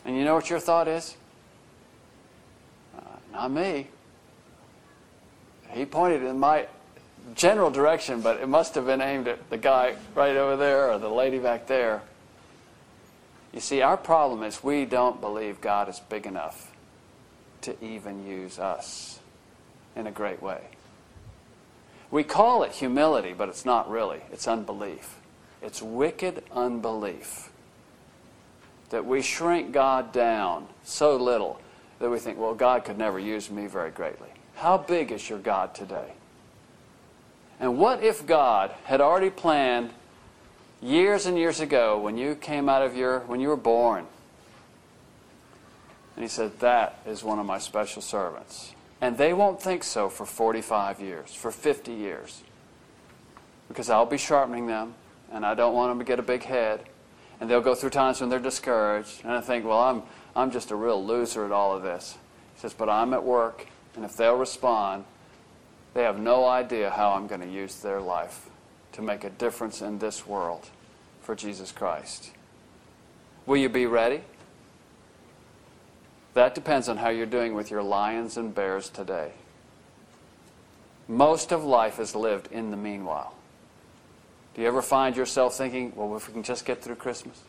And 0.04 0.16
you 0.16 0.24
know 0.24 0.34
what 0.34 0.50
your 0.50 0.58
thought 0.58 0.88
is? 0.88 1.16
Uh, 2.96 3.02
not 3.32 3.50
me. 3.50 3.88
He 5.70 5.84
pointed 5.84 6.22
in 6.22 6.38
my 6.38 6.66
general 7.34 7.70
direction, 7.70 8.22
but 8.22 8.40
it 8.40 8.48
must 8.48 8.74
have 8.74 8.86
been 8.86 9.02
aimed 9.02 9.28
at 9.28 9.50
the 9.50 9.58
guy 9.58 9.94
right 10.14 10.36
over 10.36 10.56
there 10.56 10.90
or 10.90 10.98
the 10.98 11.10
lady 11.10 11.38
back 11.38 11.66
there. 11.66 12.02
You 13.52 13.60
see, 13.60 13.82
our 13.82 13.96
problem 13.96 14.42
is 14.42 14.62
we 14.62 14.84
don't 14.84 15.20
believe 15.20 15.60
God 15.60 15.88
is 15.88 16.00
big 16.00 16.26
enough 16.26 16.72
to 17.62 17.82
even 17.84 18.26
use 18.26 18.58
us 18.58 19.20
in 19.96 20.06
a 20.06 20.10
great 20.10 20.42
way. 20.42 20.60
We 22.10 22.24
call 22.24 22.62
it 22.62 22.72
humility, 22.72 23.32
but 23.32 23.48
it's 23.48 23.64
not 23.64 23.90
really. 23.90 24.20
It's 24.32 24.48
unbelief. 24.48 25.16
It's 25.60 25.82
wicked 25.82 26.44
unbelief 26.52 27.50
that 28.90 29.04
we 29.04 29.20
shrink 29.20 29.72
God 29.72 30.12
down 30.12 30.66
so 30.84 31.16
little 31.16 31.60
that 31.98 32.08
we 32.10 32.18
think, 32.18 32.38
well, 32.38 32.54
God 32.54 32.84
could 32.84 32.96
never 32.96 33.18
use 33.18 33.50
me 33.50 33.66
very 33.66 33.90
greatly. 33.90 34.28
How 34.54 34.78
big 34.78 35.12
is 35.12 35.28
your 35.28 35.38
God 35.38 35.74
today? 35.74 36.12
And 37.60 37.76
what 37.76 38.02
if 38.02 38.24
God 38.24 38.72
had 38.84 39.00
already 39.00 39.30
planned 39.30 39.90
years 40.82 41.26
and 41.26 41.36
years 41.36 41.60
ago 41.60 41.98
when 41.98 42.16
you 42.16 42.34
came 42.34 42.68
out 42.68 42.82
of 42.82 42.96
your, 42.96 43.20
when 43.20 43.40
you 43.40 43.48
were 43.48 43.56
born, 43.56 44.06
and 46.14 46.24
He 46.24 46.28
said, 46.28 46.58
that 46.60 47.00
is 47.06 47.22
one 47.22 47.38
of 47.38 47.46
my 47.46 47.58
special 47.58 48.02
servants. 48.02 48.74
And 49.00 49.16
they 49.16 49.32
won't 49.32 49.62
think 49.62 49.84
so 49.84 50.08
for 50.08 50.26
45 50.26 51.00
years, 51.00 51.32
for 51.32 51.52
50 51.52 51.92
years. 51.92 52.42
Because 53.68 53.88
I'll 53.88 54.04
be 54.04 54.18
sharpening 54.18 54.66
them, 54.66 54.94
and 55.30 55.46
I 55.46 55.54
don't 55.54 55.74
want 55.74 55.92
them 55.92 56.00
to 56.00 56.04
get 56.04 56.18
a 56.18 56.22
big 56.22 56.42
head. 56.42 56.80
And 57.40 57.48
they'll 57.48 57.60
go 57.60 57.76
through 57.76 57.90
times 57.90 58.20
when 58.20 58.30
they're 58.30 58.40
discouraged. 58.40 59.20
And 59.22 59.30
I 59.30 59.40
think, 59.40 59.64
well, 59.64 59.78
I'm, 59.78 60.02
I'm 60.34 60.50
just 60.50 60.72
a 60.72 60.74
real 60.74 61.04
loser 61.04 61.44
at 61.44 61.52
all 61.52 61.76
of 61.76 61.84
this. 61.84 62.18
He 62.56 62.60
says, 62.62 62.74
but 62.74 62.88
I'm 62.88 63.14
at 63.14 63.22
work, 63.22 63.68
and 63.94 64.04
if 64.04 64.16
they'll 64.16 64.34
respond, 64.34 65.04
they 65.94 66.02
have 66.02 66.18
no 66.18 66.48
idea 66.48 66.90
how 66.90 67.12
I'm 67.12 67.28
going 67.28 67.42
to 67.42 67.48
use 67.48 67.76
their 67.76 68.00
life 68.00 68.48
to 68.92 69.02
make 69.02 69.24
a 69.24 69.30
difference 69.30 69.80
in 69.82 69.98
this 69.98 70.26
world 70.26 70.68
for 71.20 71.34
Jesus 71.34 71.72
Christ. 71.72 72.30
Will 73.46 73.56
you 73.56 73.68
be 73.68 73.86
ready? 73.86 74.22
That 76.34 76.54
depends 76.54 76.88
on 76.88 76.98
how 76.98 77.08
you're 77.08 77.26
doing 77.26 77.54
with 77.54 77.70
your 77.70 77.82
lions 77.82 78.36
and 78.36 78.54
bears 78.54 78.88
today. 78.88 79.32
Most 81.08 81.52
of 81.52 81.64
life 81.64 81.98
is 81.98 82.14
lived 82.14 82.52
in 82.52 82.70
the 82.70 82.76
meanwhile. 82.76 83.34
Do 84.54 84.62
you 84.62 84.68
ever 84.68 84.82
find 84.82 85.16
yourself 85.16 85.56
thinking, 85.56 85.92
well, 85.96 86.14
if 86.16 86.28
we 86.28 86.34
can 86.34 86.42
just 86.42 86.64
get 86.64 86.82
through 86.82 86.96
Christmas? 86.96 87.40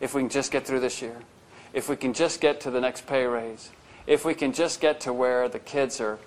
If 0.00 0.14
we 0.14 0.22
can 0.22 0.28
just 0.28 0.52
get 0.52 0.66
through 0.66 0.80
this 0.80 1.02
year? 1.02 1.16
If 1.72 1.88
we 1.88 1.96
can 1.96 2.12
just 2.12 2.40
get 2.40 2.60
to 2.60 2.70
the 2.70 2.80
next 2.80 3.06
pay 3.06 3.24
raise? 3.26 3.70
If 4.06 4.24
we 4.24 4.34
can 4.34 4.52
just 4.52 4.80
get 4.80 5.00
to 5.00 5.12
where 5.12 5.48
the 5.48 5.58
kids 5.58 6.00
are 6.00 6.18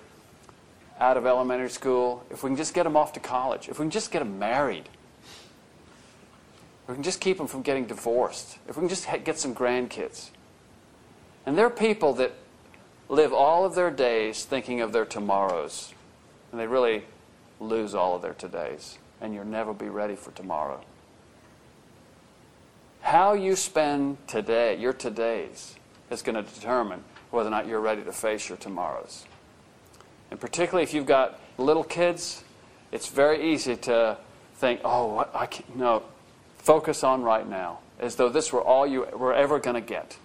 out 0.98 1.16
of 1.16 1.26
elementary 1.26 1.70
school? 1.70 2.24
If 2.30 2.42
we 2.42 2.50
can 2.50 2.56
just 2.56 2.74
get 2.74 2.84
them 2.84 2.96
off 2.96 3.12
to 3.14 3.20
college? 3.20 3.68
If 3.68 3.78
we 3.78 3.84
can 3.84 3.90
just 3.90 4.10
get 4.10 4.20
them 4.20 4.38
married? 4.38 4.88
If 6.82 6.88
we 6.88 6.94
can 6.94 7.02
just 7.02 7.20
keep 7.20 7.38
them 7.38 7.46
from 7.46 7.62
getting 7.62 7.86
divorced? 7.86 8.58
If 8.68 8.76
we 8.76 8.80
can 8.80 8.88
just 8.88 9.06
get 9.24 9.38
some 9.38 9.54
grandkids? 9.54 10.30
And 11.46 11.56
there 11.56 11.66
are 11.66 11.70
people 11.70 12.14
that 12.14 12.32
live 13.08 13.32
all 13.32 13.64
of 13.64 13.74
their 13.74 13.90
days 13.90 14.44
thinking 14.44 14.80
of 14.80 14.92
their 14.92 15.04
tomorrows. 15.04 15.94
And 16.50 16.60
they 16.60 16.66
really 16.66 17.04
lose 17.60 17.94
all 17.94 18.16
of 18.16 18.22
their 18.22 18.34
todays. 18.34 18.98
And 19.20 19.34
you'll 19.34 19.44
never 19.44 19.72
be 19.72 19.88
ready 19.88 20.16
for 20.16 20.30
tomorrow. 20.32 20.80
How 23.00 23.32
you 23.32 23.56
spend 23.56 24.18
today, 24.26 24.76
your 24.76 24.92
todays, 24.92 25.74
is 26.10 26.22
going 26.22 26.34
to 26.34 26.42
determine 26.42 27.04
whether 27.30 27.48
or 27.48 27.50
not 27.50 27.66
you're 27.66 27.80
ready 27.80 28.02
to 28.02 28.12
face 28.12 28.48
your 28.48 28.58
tomorrows. 28.58 29.24
And 30.30 30.40
particularly 30.40 30.82
if 30.82 30.94
you've 30.94 31.06
got 31.06 31.40
little 31.56 31.84
kids, 31.84 32.44
it's 32.92 33.08
very 33.08 33.52
easy 33.52 33.76
to 33.76 34.16
think, 34.56 34.80
oh, 34.84 35.26
I 35.34 35.46
can't, 35.46 35.76
no, 35.76 36.02
focus 36.58 37.04
on 37.04 37.22
right 37.22 37.48
now, 37.48 37.78
as 37.98 38.16
though 38.16 38.28
this 38.28 38.52
were 38.52 38.62
all 38.62 38.86
you 38.86 39.06
were 39.16 39.34
ever 39.34 39.58
going 39.58 39.74
to 39.74 39.80
get. 39.80 40.18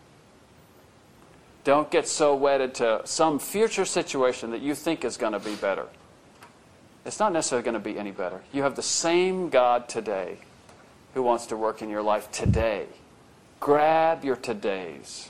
Don't 1.63 1.89
get 1.89 2.07
so 2.07 2.35
wedded 2.35 2.75
to 2.75 3.01
some 3.05 3.39
future 3.39 3.85
situation 3.85 4.51
that 4.51 4.61
you 4.61 4.75
think 4.75 5.05
is 5.05 5.15
going 5.15 5.33
to 5.33 5.39
be 5.39 5.55
better. 5.55 5.87
It's 7.05 7.19
not 7.19 7.31
necessarily 7.31 7.63
going 7.63 7.73
to 7.73 7.79
be 7.79 7.97
any 7.97 8.11
better. 8.11 8.41
You 8.51 8.63
have 8.63 8.75
the 8.75 8.81
same 8.81 9.49
God 9.49 9.87
today 9.87 10.37
who 11.13 11.21
wants 11.21 11.47
to 11.47 11.57
work 11.57 11.81
in 11.81 11.89
your 11.89 12.01
life 12.01 12.31
today. 12.31 12.87
Grab 13.59 14.25
your 14.25 14.35
todays. 14.35 15.29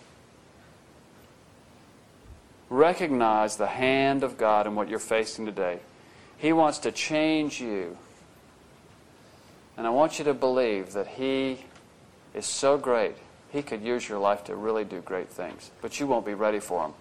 Recognize 2.73 3.57
the 3.57 3.67
hand 3.67 4.23
of 4.23 4.35
God 4.35 4.65
in 4.65 4.73
what 4.73 4.89
you're 4.89 4.97
facing 4.97 5.45
today. 5.45 5.77
He 6.39 6.51
wants 6.51 6.79
to 6.79 6.91
change 6.91 7.61
you. 7.61 7.99
And 9.77 9.85
I 9.85 9.91
want 9.91 10.17
you 10.17 10.25
to 10.25 10.33
believe 10.33 10.93
that 10.93 11.05
He 11.05 11.65
is 12.33 12.47
so 12.47 12.79
great 12.79 13.15
he 13.51 13.61
could 13.61 13.83
use 13.83 14.09
your 14.09 14.17
life 14.17 14.43
to 14.45 14.55
really 14.55 14.83
do 14.85 15.01
great 15.01 15.29
things, 15.29 15.69
but 15.79 15.99
you 15.99 16.07
won't 16.07 16.25
be 16.25 16.33
ready 16.33 16.59
for 16.59 16.87
Him 16.87 16.93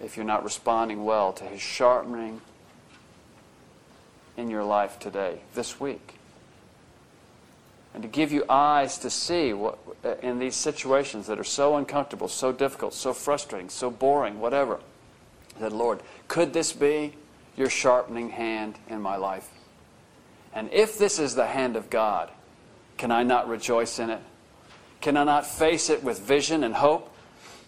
if 0.00 0.16
you're 0.16 0.26
not 0.26 0.42
responding 0.42 1.04
well 1.04 1.32
to 1.34 1.44
His 1.44 1.60
sharpening 1.60 2.40
in 4.36 4.50
your 4.50 4.64
life 4.64 4.98
today, 4.98 5.38
this 5.54 5.78
week. 5.78 6.14
And 7.94 8.02
to 8.02 8.08
give 8.08 8.32
you 8.32 8.44
eyes 8.48 8.98
to 8.98 9.10
see 9.10 9.52
what, 9.52 9.78
in 10.22 10.38
these 10.38 10.56
situations 10.56 11.26
that 11.26 11.38
are 11.38 11.44
so 11.44 11.76
uncomfortable, 11.76 12.28
so 12.28 12.50
difficult, 12.50 12.94
so 12.94 13.12
frustrating, 13.12 13.68
so 13.68 13.90
boring, 13.90 14.40
whatever, 14.40 14.80
that, 15.60 15.72
Lord, 15.72 16.00
could 16.26 16.52
this 16.52 16.72
be 16.72 17.14
your 17.56 17.68
sharpening 17.68 18.30
hand 18.30 18.78
in 18.88 19.02
my 19.02 19.16
life? 19.16 19.48
And 20.54 20.70
if 20.72 20.96
this 20.96 21.18
is 21.18 21.34
the 21.34 21.46
hand 21.46 21.76
of 21.76 21.90
God, 21.90 22.30
can 22.96 23.10
I 23.10 23.22
not 23.22 23.48
rejoice 23.48 23.98
in 23.98 24.10
it? 24.10 24.20
Can 25.00 25.16
I 25.16 25.24
not 25.24 25.46
face 25.46 25.90
it 25.90 26.02
with 26.02 26.20
vision 26.20 26.64
and 26.64 26.74
hope 26.74 27.14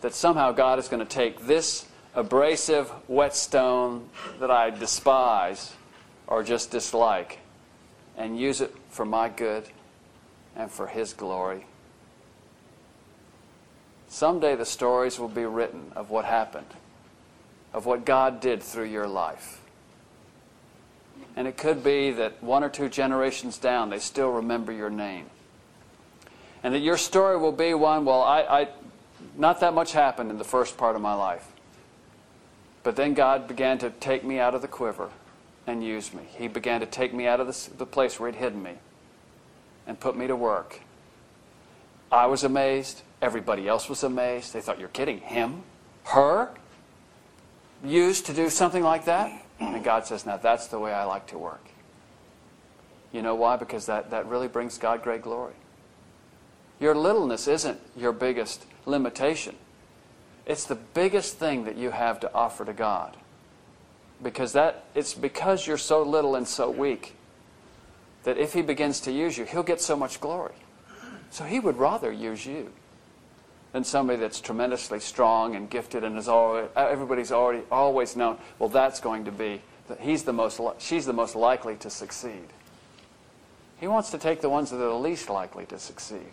that 0.01 0.15
somehow 0.15 0.53
God 0.53 0.79
is 0.79 0.89
going 0.89 1.05
to 1.05 1.13
take 1.13 1.47
this 1.47 1.87
abrasive 2.15 2.89
whetstone 3.09 4.09
that 4.39 4.51
I 4.51 4.71
despise 4.71 5.73
or 6.27 6.43
just 6.43 6.71
dislike 6.71 7.41
and 8.17 8.39
use 8.39 8.61
it 8.61 8.75
for 8.91 9.05
my 9.05 9.29
good 9.29 9.69
and 10.57 10.71
for 10.71 10.87
His 10.87 11.13
glory? 11.13 11.67
Someday 14.09 14.55
the 14.55 14.65
stories 14.65 15.19
will 15.19 15.29
be 15.29 15.45
written 15.45 15.91
of 15.97 16.09
what 16.09 16.25
happened, 16.25 16.69
of 17.73 17.85
what 17.85 18.05
God 18.05 18.41
did 18.41 18.63
through 18.63 18.85
your 18.85 19.09
life. 19.09 19.61
And 21.35 21.49
it 21.49 21.57
could 21.57 21.83
be 21.83 22.13
that 22.13 22.41
one 22.41 22.63
or 22.63 22.69
two 22.69 22.89
generations 22.89 23.59
down, 23.59 23.91
they 23.91 23.99
still 23.99 24.31
remember 24.31 24.71
your 24.71 24.89
name. 24.89 25.27
And 26.63 26.75
that 26.75 26.79
your 26.79 26.97
story 26.97 27.37
will 27.37 27.53
be 27.53 27.75
one, 27.75 28.05
well, 28.05 28.23
I, 28.23 28.43
I, 28.43 28.69
not 29.37 29.59
that 29.61 29.75
much 29.75 29.93
happened 29.93 30.31
in 30.31 30.39
the 30.39 30.45
first 30.45 30.77
part 30.77 30.95
of 30.95 31.03
my 31.03 31.15
life. 31.15 31.47
But 32.85 32.97
then 32.97 33.15
God 33.15 33.49
began 33.49 33.79
to 33.79 33.91
take 33.91 34.23
me 34.23 34.39
out 34.39 34.55
of 34.55 34.63
the 34.63 34.69
quiver 34.69 35.11
and 35.67 35.83
use 35.83 36.15
me. 36.15 36.23
He 36.37 36.47
began 36.47 36.81
to 36.81 36.87
take 36.87 37.13
me 37.13 37.27
out 37.27 37.41
of 37.41 37.49
the, 37.49 37.77
the 37.79 37.87
place 37.87 38.21
where 38.21 38.31
He'd 38.31 38.39
hidden 38.39 38.63
me 38.63 38.75
and 39.87 39.99
put 39.99 40.17
me 40.17 40.27
to 40.27 40.37
work. 40.37 40.81
I 42.11 42.27
was 42.27 42.45
amazed. 42.45 43.03
Everybody 43.21 43.69
else 43.69 43.89
was 43.89 44.05
amazed. 44.05 44.53
They 44.53 44.61
thought, 44.61 44.79
You're 44.79 44.89
kidding. 44.89 45.21
Him? 45.21 45.63
Her? 46.05 46.51
Used 47.85 48.27
to 48.27 48.35
do 48.35 48.49
something 48.49 48.83
like 48.83 49.05
that? 49.07 49.45
And 49.61 49.83
God 49.85 50.07
says, 50.07 50.27
Now 50.27 50.37
that's 50.37 50.69
the 50.69 50.79
way 50.79 50.93
I 50.93 51.05
like 51.05 51.27
to 51.29 51.39
work. 51.39 51.65
You 53.13 53.23
know 53.23 53.35
why? 53.35 53.57
Because 53.57 53.87
that, 53.87 54.11
that 54.11 54.27
really 54.27 54.49
brings 54.49 54.77
God 54.79 55.03
great 55.03 55.23
glory. 55.23 55.55
Your 56.81 56.95
littleness 56.95 57.47
isn't 57.47 57.81
your 57.97 58.13
biggest 58.13 58.67
limitation. 58.87 59.57
It's 60.47 60.65
the 60.65 60.75
biggest 60.75 61.39
thing 61.39 61.65
that 61.65 61.77
you 61.77 61.91
have 61.91 62.21
to 62.21 62.35
offer 62.35 62.65
to 62.65 62.73
God. 62.73 63.17
Because 64.23 64.53
that 64.53 64.85
it's 64.95 65.15
because 65.15 65.67
you're 65.67 65.79
so 65.79 66.03
little 66.03 66.35
and 66.35 66.47
so 66.47 66.71
weak 66.71 67.15
that 68.25 68.39
if 68.39 68.53
he 68.53 68.63
begins 68.63 69.01
to 69.01 69.13
use 69.13 69.39
you, 69.39 69.45
he'll 69.45 69.63
get 69.63 69.81
so 69.81 69.97
much 69.97 70.21
glory. 70.21 70.55
So 71.31 71.45
he 71.45 71.61
would 71.61 71.77
rather 71.77 72.13
use 72.13 72.45
you 72.45 72.73
than 73.73 73.85
somebody 73.85 74.19
that's 74.19 74.41
tremendously 74.41 75.01
strong 75.01 75.57
and 75.57 75.69
gifted 75.69 76.05
and 76.05 76.17
is 76.17 76.29
already, 76.29 76.69
everybody's 76.77 77.33
already 77.33 77.65
always 77.71 78.17
known, 78.17 78.39
well 78.59 78.69
that's 78.69 79.01
going 79.01 79.25
to 79.25 79.33
be 79.33 79.61
he's 80.01 80.23
the 80.23 80.33
most 80.33 80.61
she's 80.79 81.07
the 81.07 81.13
most 81.13 81.35
likely 81.35 81.77
to 81.77 81.91
succeed. 81.91 82.47
He 83.79 83.87
wants 83.87 84.11
to 84.11 84.19
take 84.19 84.41
the 84.41 84.49
ones 84.49 84.71
that 84.71 84.77
are 84.77 84.89
the 84.89 84.95
least 84.95 85.29
likely 85.29 85.67
to 85.67 85.79
succeed 85.79 86.33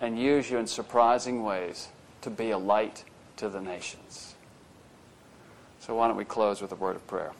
and 0.00 0.18
use 0.18 0.50
you 0.50 0.58
in 0.58 0.66
surprising 0.66 1.42
ways 1.42 1.88
to 2.22 2.30
be 2.30 2.50
a 2.50 2.58
light 2.58 3.04
to 3.36 3.48
the 3.48 3.60
nations. 3.60 4.34
So, 5.80 5.94
why 5.94 6.08
don't 6.08 6.16
we 6.16 6.24
close 6.24 6.60
with 6.60 6.72
a 6.72 6.76
word 6.76 6.96
of 6.96 7.06
prayer? 7.06 7.32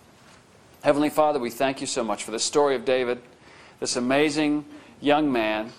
Heavenly 0.82 1.10
Father, 1.10 1.38
we 1.38 1.50
thank 1.50 1.80
you 1.80 1.86
so 1.86 2.04
much 2.04 2.22
for 2.22 2.30
the 2.30 2.38
story 2.38 2.76
of 2.76 2.84
David, 2.84 3.20
this 3.80 3.96
amazing 3.96 4.64
young 5.00 5.32
man 5.32 5.72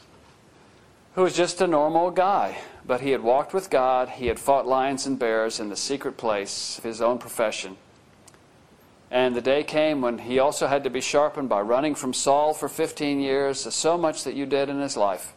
who 1.14 1.22
was 1.22 1.36
just 1.36 1.62
a 1.62 1.68
normal 1.68 2.12
guy, 2.12 2.58
but 2.86 3.02
he 3.02 3.12
had 3.12 3.22
walked 3.22 3.54
with 3.54 3.70
God, 3.70 4.10
he 4.10 4.28
had 4.28 4.40
fought 4.40 4.68
lions 4.68 5.06
and 5.06 5.18
bears 5.18 5.60
in 5.60 5.70
the 5.70 5.76
secret 5.76 6.18
place 6.18 6.78
of 6.78 6.84
his 6.84 7.02
own 7.02 7.18
profession. 7.18 7.78
And 9.10 9.34
the 9.34 9.42
day 9.42 9.64
came 9.64 10.02
when 10.02 10.18
he 10.18 10.40
also 10.40 10.68
had 10.68 10.84
to 10.84 10.90
be 10.90 11.00
sharpened 11.00 11.48
by 11.48 11.62
running 11.62 11.96
from 11.96 12.14
Saul 12.14 12.54
for 12.54 12.68
15 12.68 13.22
years, 13.22 13.74
so 13.74 13.98
much 13.98 14.26
that 14.26 14.36
you 14.36 14.46
did 14.46 14.68
in 14.68 14.82
his 14.82 14.98
life 14.98 15.34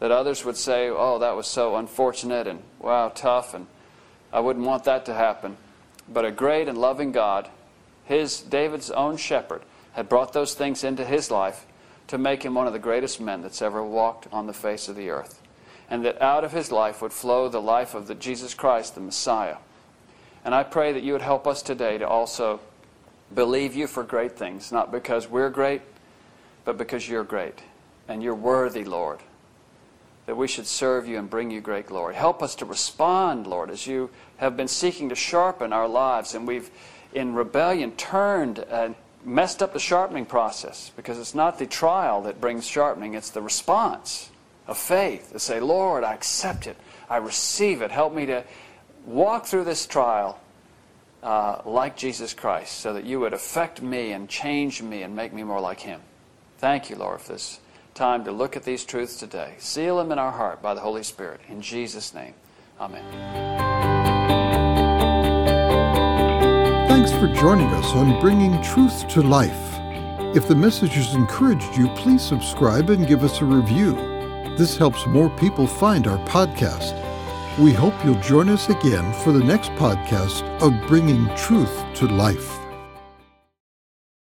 that 0.00 0.10
others 0.10 0.44
would 0.44 0.56
say, 0.56 0.88
oh, 0.88 1.18
that 1.20 1.36
was 1.36 1.46
so 1.46 1.76
unfortunate 1.76 2.46
and 2.46 2.62
wow, 2.80 3.10
tough, 3.14 3.54
and 3.54 3.66
I 4.32 4.40
wouldn't 4.40 4.66
want 4.66 4.84
that 4.84 5.06
to 5.06 5.14
happen. 5.14 5.56
But 6.08 6.24
a 6.24 6.32
great 6.32 6.68
and 6.68 6.76
loving 6.76 7.12
God, 7.12 7.48
his 8.04 8.40
David's 8.40 8.90
own 8.90 9.16
shepherd, 9.16 9.62
had 9.92 10.08
brought 10.08 10.32
those 10.32 10.54
things 10.54 10.84
into 10.84 11.04
his 11.04 11.30
life 11.30 11.66
to 12.08 12.18
make 12.18 12.42
him 12.42 12.54
one 12.54 12.66
of 12.66 12.72
the 12.72 12.78
greatest 12.78 13.20
men 13.20 13.42
that's 13.42 13.62
ever 13.62 13.82
walked 13.82 14.26
on 14.32 14.46
the 14.46 14.52
face 14.52 14.88
of 14.88 14.96
the 14.96 15.10
earth. 15.10 15.40
And 15.88 16.04
that 16.04 16.20
out 16.20 16.44
of 16.44 16.52
his 16.52 16.72
life 16.72 17.00
would 17.02 17.12
flow 17.12 17.48
the 17.48 17.60
life 17.60 17.94
of 17.94 18.06
the 18.06 18.14
Jesus 18.14 18.54
Christ, 18.54 18.94
the 18.94 19.00
Messiah. 19.00 19.56
And 20.44 20.54
I 20.54 20.62
pray 20.62 20.92
that 20.92 21.02
you 21.02 21.12
would 21.12 21.22
help 21.22 21.46
us 21.46 21.62
today 21.62 21.98
to 21.98 22.06
also 22.06 22.60
believe 23.34 23.74
you 23.74 23.86
for 23.86 24.02
great 24.02 24.32
things, 24.32 24.72
not 24.72 24.92
because 24.92 25.28
we're 25.28 25.50
great, 25.50 25.82
but 26.64 26.76
because 26.76 27.08
you're 27.08 27.24
great. 27.24 27.60
And 28.08 28.22
you're 28.22 28.34
worthy, 28.34 28.84
Lord, 28.84 29.20
that 30.26 30.36
we 30.36 30.48
should 30.48 30.66
serve 30.66 31.08
you 31.08 31.18
and 31.18 31.30
bring 31.30 31.50
you 31.50 31.60
great 31.60 31.86
glory. 31.86 32.14
Help 32.14 32.42
us 32.42 32.54
to 32.56 32.64
respond, 32.64 33.46
Lord, 33.46 33.70
as 33.70 33.86
you 33.86 34.10
have 34.38 34.56
been 34.56 34.68
seeking 34.68 35.08
to 35.08 35.14
sharpen 35.14 35.72
our 35.72 35.88
lives, 35.88 36.34
and 36.34 36.46
we've, 36.46 36.70
in 37.14 37.34
rebellion, 37.34 37.92
turned 37.92 38.58
and 38.58 38.94
messed 39.24 39.62
up 39.62 39.72
the 39.72 39.78
sharpening 39.78 40.26
process 40.26 40.90
because 40.96 41.18
it's 41.18 41.34
not 41.34 41.58
the 41.58 41.66
trial 41.66 42.22
that 42.22 42.40
brings 42.40 42.66
sharpening, 42.66 43.14
it's 43.14 43.30
the 43.30 43.40
response 43.40 44.30
of 44.66 44.76
faith 44.76 45.32
to 45.32 45.38
say, 45.38 45.60
Lord, 45.60 46.04
I 46.04 46.14
accept 46.14 46.66
it, 46.66 46.76
I 47.08 47.18
receive 47.18 47.82
it. 47.82 47.90
Help 47.90 48.14
me 48.14 48.26
to 48.26 48.44
walk 49.06 49.46
through 49.46 49.64
this 49.64 49.86
trial 49.86 50.40
uh, 51.22 51.62
like 51.64 51.96
Jesus 51.96 52.34
Christ 52.34 52.78
so 52.80 52.92
that 52.92 53.04
you 53.04 53.20
would 53.20 53.32
affect 53.32 53.80
me 53.80 54.12
and 54.12 54.28
change 54.28 54.82
me 54.82 55.02
and 55.02 55.16
make 55.16 55.32
me 55.32 55.42
more 55.42 55.60
like 55.60 55.80
Him. 55.80 56.00
Thank 56.58 56.90
you, 56.90 56.96
Lord, 56.96 57.20
for 57.20 57.32
this 57.32 57.60
time 57.94 58.24
to 58.24 58.32
look 58.32 58.56
at 58.56 58.64
these 58.64 58.84
truths 58.84 59.16
today. 59.16 59.54
Seal 59.58 59.96
them 59.96 60.12
in 60.12 60.18
our 60.18 60.32
heart 60.32 60.60
by 60.60 60.74
the 60.74 60.80
Holy 60.80 61.02
Spirit. 61.02 61.40
In 61.48 61.62
Jesus' 61.62 62.12
name, 62.12 62.34
Amen. 62.80 63.83
For 67.24 67.32
joining 67.32 67.68
us 67.68 67.94
on 67.94 68.20
Bringing 68.20 68.60
Truth 68.60 69.08
to 69.08 69.22
Life. 69.22 69.78
If 70.36 70.46
the 70.46 70.54
message 70.54 70.92
has 70.92 71.14
encouraged 71.14 71.74
you, 71.74 71.88
please 71.94 72.20
subscribe 72.20 72.90
and 72.90 73.06
give 73.06 73.24
us 73.24 73.40
a 73.40 73.46
review. 73.46 73.94
This 74.58 74.76
helps 74.76 75.06
more 75.06 75.30
people 75.30 75.66
find 75.66 76.06
our 76.06 76.18
podcast. 76.26 76.92
We 77.58 77.72
hope 77.72 77.94
you'll 78.04 78.20
join 78.20 78.50
us 78.50 78.68
again 78.68 79.14
for 79.22 79.32
the 79.32 79.42
next 79.42 79.70
podcast 79.70 80.42
of 80.60 80.86
Bringing 80.86 81.34
Truth 81.34 81.82
to 81.94 82.08
Life. 82.08 82.63